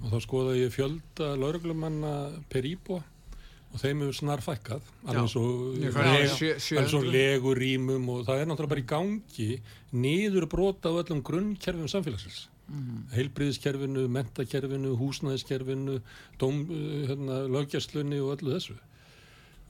[0.00, 2.14] og þá skoða ég fjölda lauruglumanna
[2.48, 3.02] per íbúa
[3.74, 5.20] og þeim hefur snar fækkað alveg Já.
[5.24, 7.12] eins og, Ég leg, fæ- alveg sjö- eins og 700.
[7.18, 9.50] legurýmum og það er náttúrulega bara í gangi
[9.92, 12.44] niður brota á öllum grunnkerfum samfélagsins
[13.12, 15.98] heilbriðiskerfinu, mentakerfinu, húsnæðiskerfinu
[16.40, 18.78] dóm, uh, hérna, löggjastlunni og öllu þessu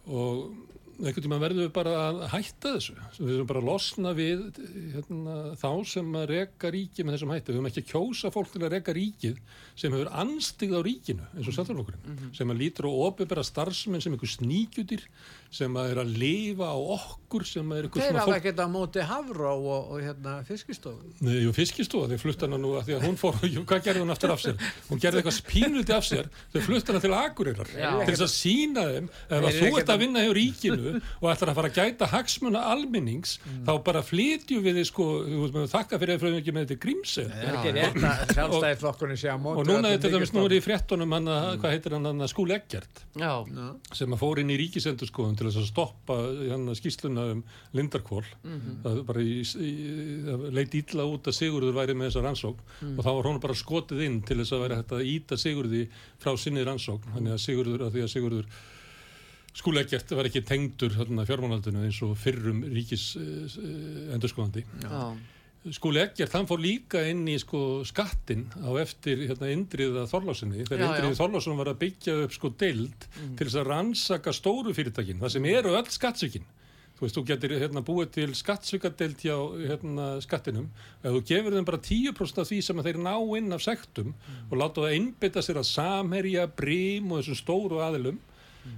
[0.07, 0.53] og
[1.01, 2.95] einhvern tíma verðum við bara að hætta þessu.
[3.19, 4.43] Við erum bara að losna við
[4.95, 8.53] hérna, þá sem að reka ríkið með þessum hætti, við höfum ekki að kjósa fólk
[8.55, 9.39] til að reka ríkið
[9.75, 14.15] sem hefur anstigð á ríkinu eins og sjálfstæðarflokkurinn, sem að lítur og opibera starfsmenn sem
[14.15, 15.03] einhver sníkjutir
[15.55, 18.39] sem að er að lifa á okkur sem að er einhver Þeir svona hafa fólk
[18.41, 21.11] ekkert á móti Hafró og, og hérna fiskistofu.
[21.27, 23.39] Nei, jú, fiskistofa, þeir flutt hana nú að því að hún fór,
[23.71, 24.59] hvað gerði hún aftur af sér?
[24.89, 28.87] Hún gerði eitthvað spínuldi af sér, þeir flutt hana til Akureyrar til þess að sína
[28.91, 31.71] þeim ef Þeir að þú ert að- vinna hjá ríkinu landinu og ætlar að fara
[31.71, 35.07] að gæta hagsmuna almennings þá bara flytjum við þið sko
[35.73, 39.33] þakka fyrir að fröðum ekki með þetta grímse Það er ekki rétt að sjálfstæðisflokkurinn sé
[39.33, 42.33] á móti og núna er þetta er í fréttunum hann að, hvað heitir hann, að
[42.33, 43.33] skúli Eggert Já,
[43.95, 46.19] sem að fór inn í ríkisendurskoðun til að stoppa
[46.51, 47.43] hann skýsluna um
[47.75, 48.25] Lindarkvól
[48.85, 49.73] það bara í, í,
[50.29, 53.57] það leit illa út að Sigurður væri með þessa rannsókn og þá var hún bara
[53.59, 55.85] skotið inn til þess að vera hægt að íta Sigurði
[56.23, 57.15] frá sinni rannsókn.
[57.17, 57.99] Þannig að Sigurður, að
[59.55, 63.61] skúlegjert var ekki tengdur fjármánaldinu eins og fyrrum ríkis uh,
[64.17, 65.15] endurskoðandi já,
[65.73, 70.67] Skúli Eggert, hann fór líka inn í sko skattin á eftir hérna, Indriða Þorlásinni.
[70.69, 71.19] Þegar Já, Indriði já.
[71.23, 75.49] Þorlásin var að byggja upp sko deild til þess að rannsaka stóru fyrirtækin, það sem
[75.49, 76.45] eru öll skattsvikin.
[76.99, 79.39] Þú veist, þú getur hérna, búið til skattsvikadeild hjá
[79.71, 80.69] hérna, skattinum
[81.01, 84.13] ef þú gefur þeim bara 10% af því sem þeir ná inn af sektum
[84.51, 88.21] og láta það einbytta sér að samherja, brím og þessum stóru aðilum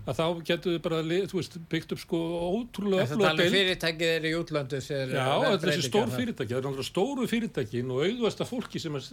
[0.06, 0.98] að þá getur þið bara,
[1.32, 2.20] veist, byggt upp sko
[2.56, 3.56] ótrúlega Þetta öfluga tala um deild.
[3.56, 7.94] fyrirtækið er í útlöndu sér Já, þetta er stór fyrirtæki, það er náttúrulega stóru fyrirtækin
[7.94, 9.08] og auðvasta fólki sem er,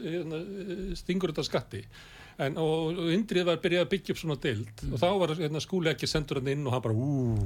[0.99, 1.83] stingur þetta skatti
[2.39, 4.83] en, og, og Indrið var að byrja að byggja upp svona deild.
[4.91, 7.37] Og þá var hérna, skúli ekki sendur hann inn og hann bara ú,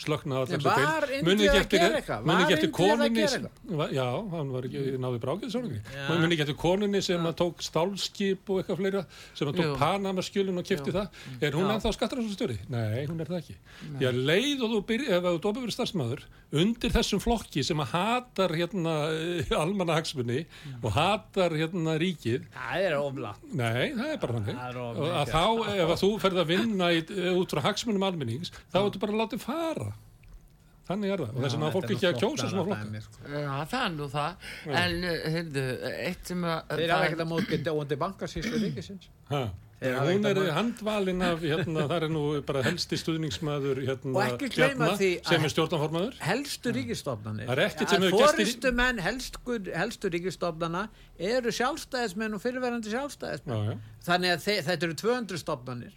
[0.00, 2.24] slöknaði En var Indriði að gera eitthvað?
[2.26, 2.68] Var Indriði
[3.06, 3.50] að gera
[3.80, 4.06] va- Já,
[4.36, 5.56] hann var ekki, náði brákið
[6.20, 9.02] muni ekki eftir koninni sem að tók stálskip og eitthvað fleira
[9.34, 9.76] sem að tók Jú.
[9.80, 11.08] Panamaskjölin og kefti það.
[11.40, 11.72] Er hún Já.
[11.76, 12.58] ennþá skattarastjóri?
[12.72, 13.56] Nei, hún er það ekki.
[14.02, 16.24] Já, leið og þú byrja, ef þú dópa verið starfsmæður
[16.60, 18.94] undir þessum flokki sem að hatar hérna
[19.60, 20.40] almanna hagsmunni
[20.82, 22.48] og hatar hérna ríkið.
[22.54, 24.60] Það er bara þannig.
[24.90, 25.42] Og að þá,
[25.74, 27.00] ef að þú ferð að vinna í,
[27.32, 29.90] út frá hagsmunum almennings þá ertu bara að láta fara.
[30.90, 33.20] Þannig er það, og þess vegna fólk ekki að kjósa svona flokka sko.
[33.30, 34.46] já, það er nú það.
[34.80, 35.64] En, uh, heyrðu,
[36.08, 39.06] eitt sem að Þeir hafa ekkert að móti dóandi bankasýslu ríkisins.
[39.30, 39.42] Ha.
[39.80, 44.50] Þeir hún er handvalin af hérna, það er nú bara helsti stuðningsmaður hérna, Og ekki
[44.52, 50.82] gleyma Bjarna, því sem er stjórnanformaður helstu ríkistofnanir fóristu menn helstu, helstu ríkistofnana
[51.30, 53.56] eru sjálfstæðismenn og fyrirverandi sjálfstæðismenn.
[53.56, 53.96] Já, já.
[54.10, 55.96] þannig að þe þetta eru 200 stofnanir.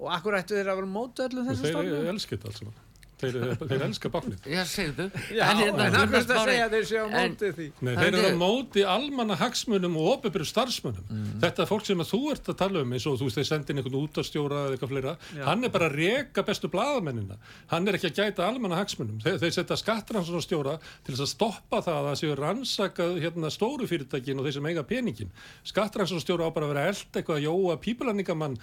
[0.00, 2.81] Og akkur ættu þeir að vera móti öllum þessum þeir stofnanum elska þetta alls saman
[3.22, 6.86] þeir, þeir elska báknið Já, segðu Já, hérna, Gunnar er þetta að segja að þeir
[6.90, 10.50] séu á móti því Nei, Það þeir eru er- á móti almanna hagsmunum og opinbyrjum
[10.52, 11.04] starfsmunum.
[11.42, 13.78] Þetta fólk sem að þú ert að tala um eins og þú veist þeir sendin
[13.82, 15.14] einhvern útastjóra eða eitthvað fleira,
[15.46, 17.36] hann er bara að reka bestu blaðamennina.
[17.72, 19.18] Hann er ekki að gæta almanna hagsmunum.
[19.24, 23.88] Þeir, þeir setja skattrannsóknarstjóra til þess að stoppa það að það séu rannsakað hérna, stóru
[23.90, 25.32] fyrirtækin og þeir sem eiga peningin.
[25.68, 28.58] Skattrannsóknarstjóra á bara að vera eld eitthvað að jóa pípulaningamann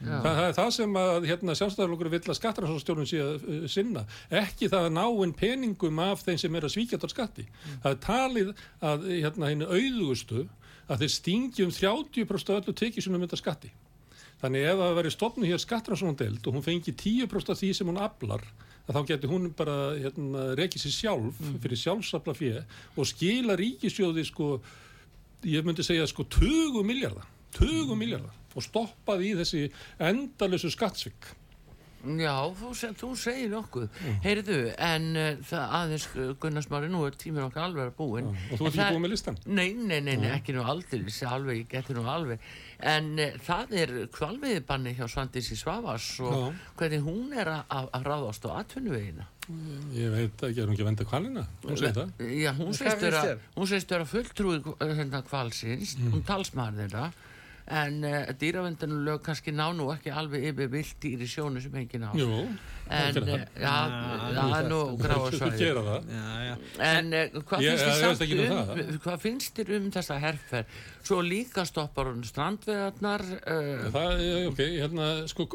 [0.00, 0.22] hérna, frænkusinni.
[0.26, 4.04] Það, er það sem að hérna, sjálfstæðarlokkur vill að skattrannsóknarstjórun sé að uh, sinna.
[4.42, 7.48] Ekki það að ná inn peningum af þeim sem er að svíkja tór skatti.
[7.84, 8.54] Það er talið
[8.92, 10.46] að hérna, henni auðugustu
[10.86, 13.72] að þeir stingi um 30% af öllu tekið sem er mynda skatti.
[14.40, 18.00] Þannig ef það væri stofnu hér skattrannsóknardeld og hún fengi 10% af því sem hún
[18.04, 18.44] aflar
[18.86, 22.60] að þá getur hún bara hérna, rekið sér sjálf fyrir sjálfsafla fjö
[22.94, 24.50] og skila ríkisjóði sko,
[25.48, 27.26] ég myndi segja sko 20 miljardar
[27.58, 29.66] 20 miljardar og stoppaði í þessi
[30.00, 31.34] endalösu skattsvik.
[32.06, 33.86] Já, þú, se- þú segir nokkuð.
[34.22, 38.28] Heyrðu, en uh, það aðeins uh, Gunnar Smári, nú er tímur okkar alveg að búin
[38.28, 41.00] og þú ert ekki það- búin með listan Nei, nei, nei, nei ekki nú aldrei
[41.26, 42.44] alveg, ég geti nú alveg.
[42.92, 48.06] En uh, það er kvalviðbanni hjá Svandísi Svavas og hvernig hún er að- að að
[48.12, 49.26] ráðast á atvinnuvegina.
[49.96, 52.14] Ég veit ekki, er hún ekki að venda kvalina hún segir það.
[52.38, 53.02] Já, hún segist
[53.72, 54.62] segist vera fulltrúi
[54.94, 56.12] hérna kvalsins, Mm.
[56.14, 57.10] hún talsmaður þeirra
[57.66, 62.10] en uh, dýravendunulög kannski ná nú ekki alveg yfir vilt dýri sjónu sem enginn á.
[62.14, 62.44] Jú,
[62.86, 63.32] en það.
[63.32, 63.74] uh, já,
[64.36, 66.10] það er nú gráa það svæði gera það.
[66.14, 66.54] Já, já.
[66.90, 70.70] En uh, hvað, finnst þér um um, hvað finnst þér um þessa herfer?
[71.06, 75.48] Svo líka stoppar hún strandvegarnar uh, Það er ok, hérna, sko,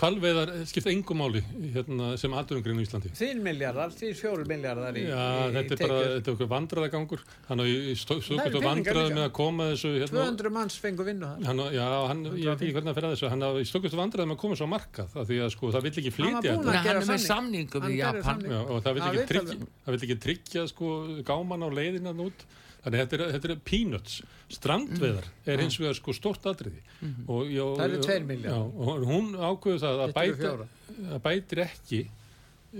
[0.00, 1.42] kvalveðar skipta engum máli
[1.74, 3.10] hérna, sem aðdurumgrinn í Íslandi.
[3.18, 7.24] Þín miljardar, þín fjóru miljardar í, Já, í, þetta er bara, þetta er okkur vandraðagangur.
[7.50, 9.16] Hann í Það stókut eru og peningar vandrað líka.
[9.18, 12.64] með að koma þessu, hérna, 200 manns fengu vinnu það hann, já, hann, ég veit
[12.64, 14.68] ekki hvernig að fyrir þessu, hann á í stókut og vandrað með að koma svo
[14.70, 16.70] á markað, af því að sko, það vill ekki Hann flytja var búinn þetta.
[16.70, 17.68] að hann gera er með samning.
[17.70, 18.40] samningum Hann í Japan.
[18.50, 19.76] Já, og það vill ekki, tryggja, alveg.
[19.84, 20.90] það vill ekki tryggja sko,
[21.28, 22.46] gáman á leiðina út
[22.84, 24.14] þannig þetta er, þetta er peanuts
[24.56, 26.80] strandveðar er hins vegar sko stórt atriði
[27.28, 28.56] og, já, Það eru tveir milljarðar.
[28.56, 30.72] já, og hún ákveður það að fjórar.
[31.16, 32.00] að bætir ekki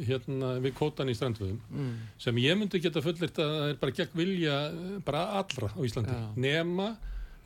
[0.06, 1.94] hérna við kótan í strandveðum Mm.
[2.18, 5.80] sem ég myndi geta fullirt að það er bara gegn vilja eh, bara allra á
[5.82, 6.28] Íslandi Já.
[6.36, 6.92] nema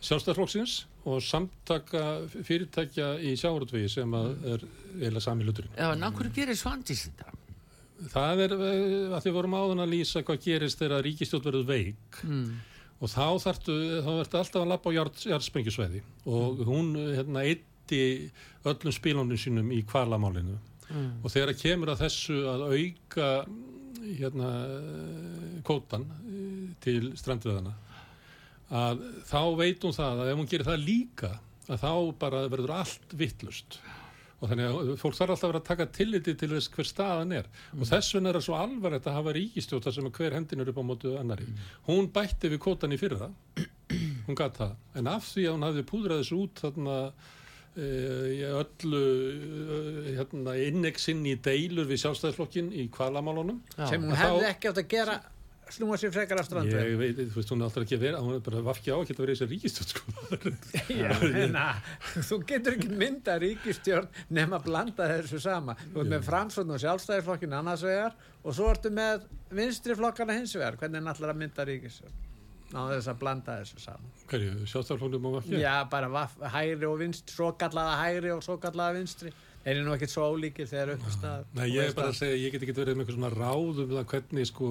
[0.04, 0.74] sjálfstæðarflokksins
[1.08, 2.02] og samtaka
[2.44, 4.66] fyrirtækja í sjávarútvegi sem að er
[5.00, 7.32] eiginlega sami hluturinn Já, en hverju gerir Svandís þetta?
[8.12, 12.24] Það er eh, að því vorum áðan að lýsa hvað gerist þegar ríkistjórn verður veik.
[12.24, 12.48] Mm.
[13.04, 13.74] og þá þarftu,
[14.06, 16.02] þá ertu alltaf að lappa á jarð, jarðsprengjusvæði.
[16.30, 18.30] Og hún hérna, eyddi hætti
[18.64, 20.56] öllum spilunum sínum í kvalamálinu
[21.22, 23.28] og þegar kemur að þessu að auka
[24.04, 24.50] hérna
[25.64, 27.72] kótan eh, til strandveðana
[28.74, 31.30] að þá veit hún það að ef hún gerir það líka
[31.68, 33.78] að þá bara verður allt vittlust
[34.44, 37.36] og þannig að fólk þarf alltaf að vera að taka tilliti til þess hver staðan
[37.38, 37.46] er.
[37.78, 40.80] Og þess vegna er það svo alvarlegt að hafa ríkistjóta sem hver hendin er upp
[40.80, 41.48] á mótu annari
[41.88, 43.30] hún bætti við kótan í fyrra.
[44.24, 46.94] Hún gatt það, en af því að hún hafði púdrað þessu út þarna
[47.76, 47.88] e,
[48.48, 54.80] öllu e, hérna, inneggsinn í deilur við sjálfstæðisflokkin í kvalamálunum sem hún hefði ekki átt
[54.80, 55.18] að gera
[55.72, 58.20] snúa sér frekar af strandveð ég veit, þú veist, hún er alltaf ekki að vera
[58.24, 60.02] hún er bara vafki á að geta verið í þessi ríkistjótt sko.
[61.56, 61.66] Na,
[62.16, 65.76] þú getur ekki mynda ríkistjórn nema að blanda þessu sama.
[65.86, 70.54] Þú ert með framsvönd og sjálfstæðisflokkin annars vegar og svo ertu með vinstri flokkana hins
[70.58, 70.78] vegar.
[70.82, 72.20] Hvernig ætlar að mynda ríkistjórn
[72.74, 74.14] ná þess að blanda þessu saman.
[74.30, 78.56] Hverju, sjálfstæðisflokknum og vafki já bara vaf, hægri og vinstri svo kallaða hægri og svo
[78.62, 79.30] kallaða vinstri
[79.64, 81.44] þeir eru nú ekkert svo ólíkir þegar upp í stað?
[81.56, 83.92] Nei, ég er bara að segja, ég get ekki verið með eitthvað svona ráð um
[83.94, 84.70] það hvernig, sko,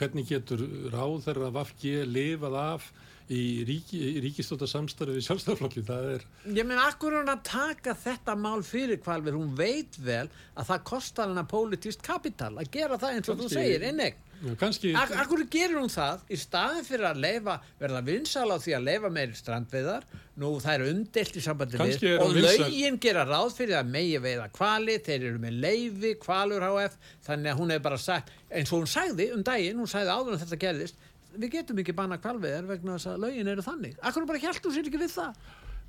[0.00, 0.64] hvernig getur
[0.94, 2.88] ráð þeirra vafki lifað af
[3.32, 6.26] í, ríki, í ríkistóta samstarfi við sjálfstæðarflokki, það er
[6.58, 10.68] Ég meina, akkur er hún að taka þetta mál fyrir kvalvir, hún veit vel að
[10.72, 14.20] það kostar hana pólitíst kapital að gera það eins og þú segir, innegn.
[14.44, 18.56] já, kannski, Ak akkur gerir hún það í staðin fyrir að leifa, verða vinsal á
[18.60, 20.04] því að leifa meiri strandveiðar,
[20.36, 22.66] nú það er umdelt í sambandi við og hún vinsæl.
[22.66, 27.54] lögin gera ráð fyrir að megi veiða kvali, þeir eru með leifi, kvalur HF, þannig
[27.54, 30.42] að hún hefur bara sagt, eins og hún sagði um daginn, hún sagði áður en
[30.44, 30.98] þetta gerðist,
[31.36, 33.96] við getum ekki banna kvalveiðar vegna þess að lögin eru þannig.
[34.02, 35.40] Akkur bara hjæltu sér ekki við það,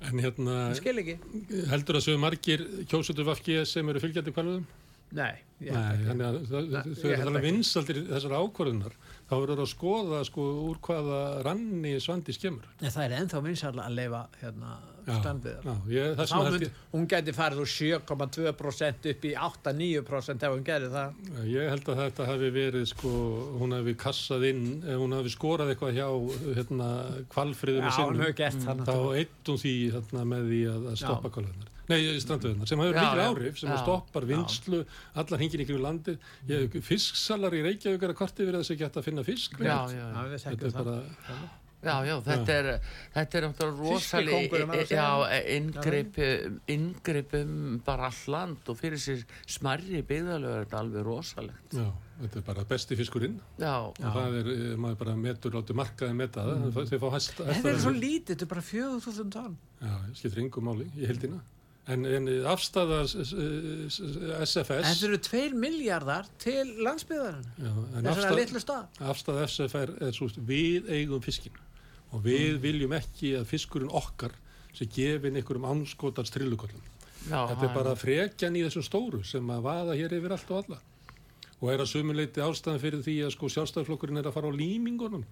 [0.06, 0.56] en hérna,
[1.72, 4.66] heldur að séu margir kjósutur vafki sem eru fylgjandi kvalviðum?
[5.12, 5.70] Nei, Nei,
[6.04, 8.92] þannig að það- Nei, þau eru þannig vinsaldir þessar ákvörðunar,
[9.30, 12.66] þá verður að skoða sko úr hvaða ranni svandi skemur.
[12.82, 14.74] En það er ennþá vinsall að leifa hérna
[15.06, 15.62] standviðar.
[15.64, 15.74] já,
[16.10, 21.14] ég, hún geti farið úr 7,2% upp í 8-9% ef hún gerir það.
[21.30, 23.12] ég, ég held að þetta hafi verið sko,
[23.60, 26.08] hún hafi kassað inn, ef hún hafi skorað eitthvað hjá
[26.58, 26.90] hérna
[27.32, 28.20] kvalfriðum Já, sinnum.
[28.20, 29.16] hefur gert það þá náttúrulega.
[29.22, 33.02] eitt hún því hérna, með því að, að stoppa kvalveðnar nei, strandveðnar, sem hefur Já,
[33.04, 33.28] mikil já.
[33.30, 33.76] áhrif sem Já.
[33.82, 34.84] stoppar vinslu,
[35.14, 36.18] allar hingin ykkur landið
[36.48, 39.66] ég, fisksalar í Reykjavík er að korti verið að þessi gett að finna fisk Já,
[39.66, 40.24] já, Já, já.
[40.26, 40.84] við þetta þekkjum er það.
[40.84, 41.54] bara
[41.86, 42.66] Já, já, þetta er,
[43.14, 45.02] þetta er náttúrulega rosalega, Fiskikóngurinn var að segja.
[45.04, 46.16] já, inngrip,
[46.72, 47.52] inngrip um
[47.86, 51.76] bara all land og fyrir sér smarri byggðalögur er þetta alveg rosalegt.
[51.76, 51.84] já,
[52.24, 56.16] þetta er bara besti fiskurinn Já, og það er, eh, maður bara metur, láttu markaði
[56.16, 56.72] meta það, Mm.
[56.90, 59.56] þau fá hæst Þetta er svo lítið, þetta er bara 4.000 tonn.
[59.82, 61.40] Já, skiptir yngu máli í heldina.
[61.86, 67.44] En, en afstæða SFS, Þetta eru 2 miljardar til landsbyðarinn.
[67.62, 68.98] en Þessara afstæða, litlu stað.
[69.12, 71.54] afstæða SFR er svo við eigum fiskin
[72.12, 74.34] og við viljum ekki að fiskurinn okkar
[74.76, 76.82] sem gefin einhverjum anskotans trillukollum.
[77.26, 80.78] Þetta er bara frekjan í þessum stóru sem að vaða hér yfir allt og alla.
[81.60, 85.22] Og er að sumuleiti ástæðan fyrir því að sko sjálfstæðarflokkurinn er að fara á límingunum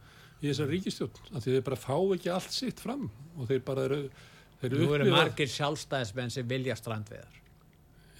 [0.42, 1.18] í þessar ríkistjórn.
[1.36, 3.98] Af því þeir bara fá ekki allt sitt fram og þeir bara eru,
[4.64, 7.40] þeir Nú eru margir sjálfstæðismenn sem vilja strandviðar.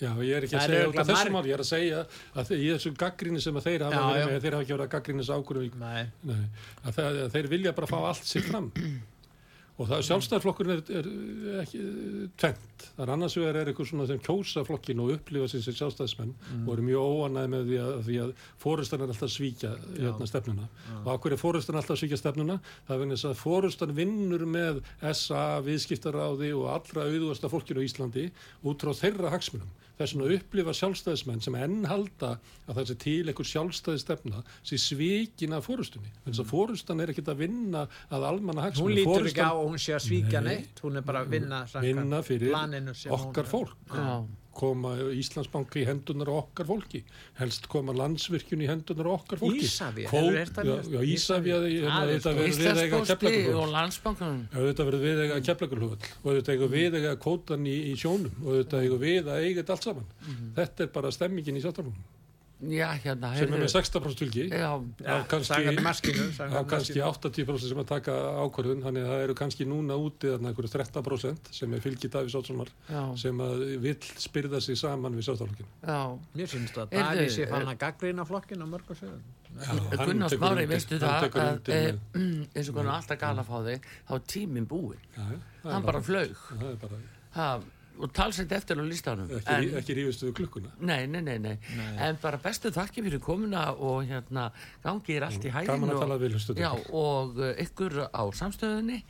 [0.03, 1.69] Já, ég er ekki að segja út af örugglega þessu marg- mál, ég er að
[1.71, 1.99] segja
[2.35, 5.23] að í þessu gaggrinni sem þeir hafa verið með, þeir hafa ekki verið að gaggrina
[5.23, 5.35] þessu
[6.91, 8.73] að þeir vilja bara fá allt sitt fram
[9.75, 11.81] og það sjálfstæðarflokkurinn er, er ekki
[12.39, 15.77] tvent, það er annars vegar er eitthvað svona sem kjósa flokkin og upplifa sér sem
[15.81, 17.95] sjálfstæðismenn og eru mjög óanæði með því að,
[18.25, 20.69] að fórustan er alltaf svíkja hérna, stefnuna.
[21.03, 22.61] Og akkur er fórustan alltaf svíkja stefnuna?
[22.87, 27.87] Það er vegna þess að fórustan vinnur með SA, viðskiptaráði og allra auðvasta fólkinu á
[27.89, 28.29] Íslandi
[28.63, 32.31] út frá þeirra hagsmunum þess vegna upplifa sjálfstæðismenn sem enn halda
[32.69, 37.13] að það sé til einhver sjálfstæði stefna sé svíkin af fórustunni þess að fórustan er
[37.15, 40.41] ekkit að vinna að almanna Hún hagsmunum lítur ekki á að hún sé að svíkja
[40.43, 40.55] Nei.
[40.55, 40.81] neitt.
[40.83, 44.25] Hún er bara að vinna, vinna fyrir sem hún- okkar fólk Já.
[44.57, 47.03] Koma Íslandsbanki í hendunar á okkar fólki.
[47.41, 49.67] Helst koma landsvirkjun í hendunar á okkar fólki.
[49.67, 50.31] Ísafja Það
[51.75, 54.43] er auðvitað verður við eiga Íslandsposti og landsbankunum.
[54.55, 58.35] auðvitað verður við eiga keflagur og auðvitað eiga við eiga kótan í, í sjónum.
[58.45, 60.13] Og auðvitað eiga við að eiga þetta allt saman.
[60.59, 62.14] Þetta er bara stemmingin í sjáttarflónum
[62.73, 67.45] Já, hérna, sem er með 16% fylgi af kannski, maskínu, af kannski maskínu.
[67.45, 71.53] 80% sem að taka ákvörðun þannig að það eru kannski núna úti þarna einhverju 13%
[71.59, 72.73] sem er fylgi Davís Ótssonar
[73.21, 75.71] sem að vill spyrða sig saman við sjálfstaflokkinu.
[75.85, 76.01] já.
[76.35, 79.25] Mér finnst að Heyrðu, Daví sé eh, fann að gaggrina flokkin á mörgum sögum.
[79.55, 81.69] Gunnar Smári, veistu það að
[82.57, 86.67] eins og hvernig alltaf gala fá þig þá er tíminn er hann bara flaug það
[86.73, 86.99] er bara
[87.37, 87.49] ha,
[87.99, 89.29] og talsett eftir á listanum.
[89.31, 90.73] Ekki, en, ekki rífistu við klukkuna.
[90.81, 91.55] nei, nei, nei, nei,
[92.09, 94.49] en bara bestu þakki fyrir komuna og hérna
[94.85, 99.01] gangi er allt í Gaman að og, já, og uh, ykkur á samstöðunni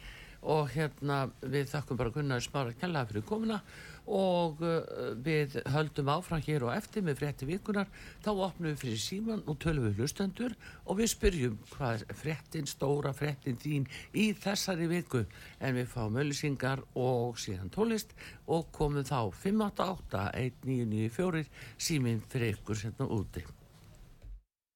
[0.45, 3.61] og hérna við þakkum bara Gunnar Smára kjallaði fyrir komuna
[4.07, 7.89] og uh, við höldum áfram hér og eftir með frétti vikunar
[8.25, 12.69] þá opnum við fyrir síman og tölum við hlustendur og við spyrjum hvað er fréttin,
[12.69, 15.25] stóra fréttin þín í þessari viku?
[15.61, 18.15] En við fáum öllisingar og síðan tólist
[18.47, 21.45] og komum þá 588 1994
[21.79, 23.45] síminn fyrir ykkur hérna úti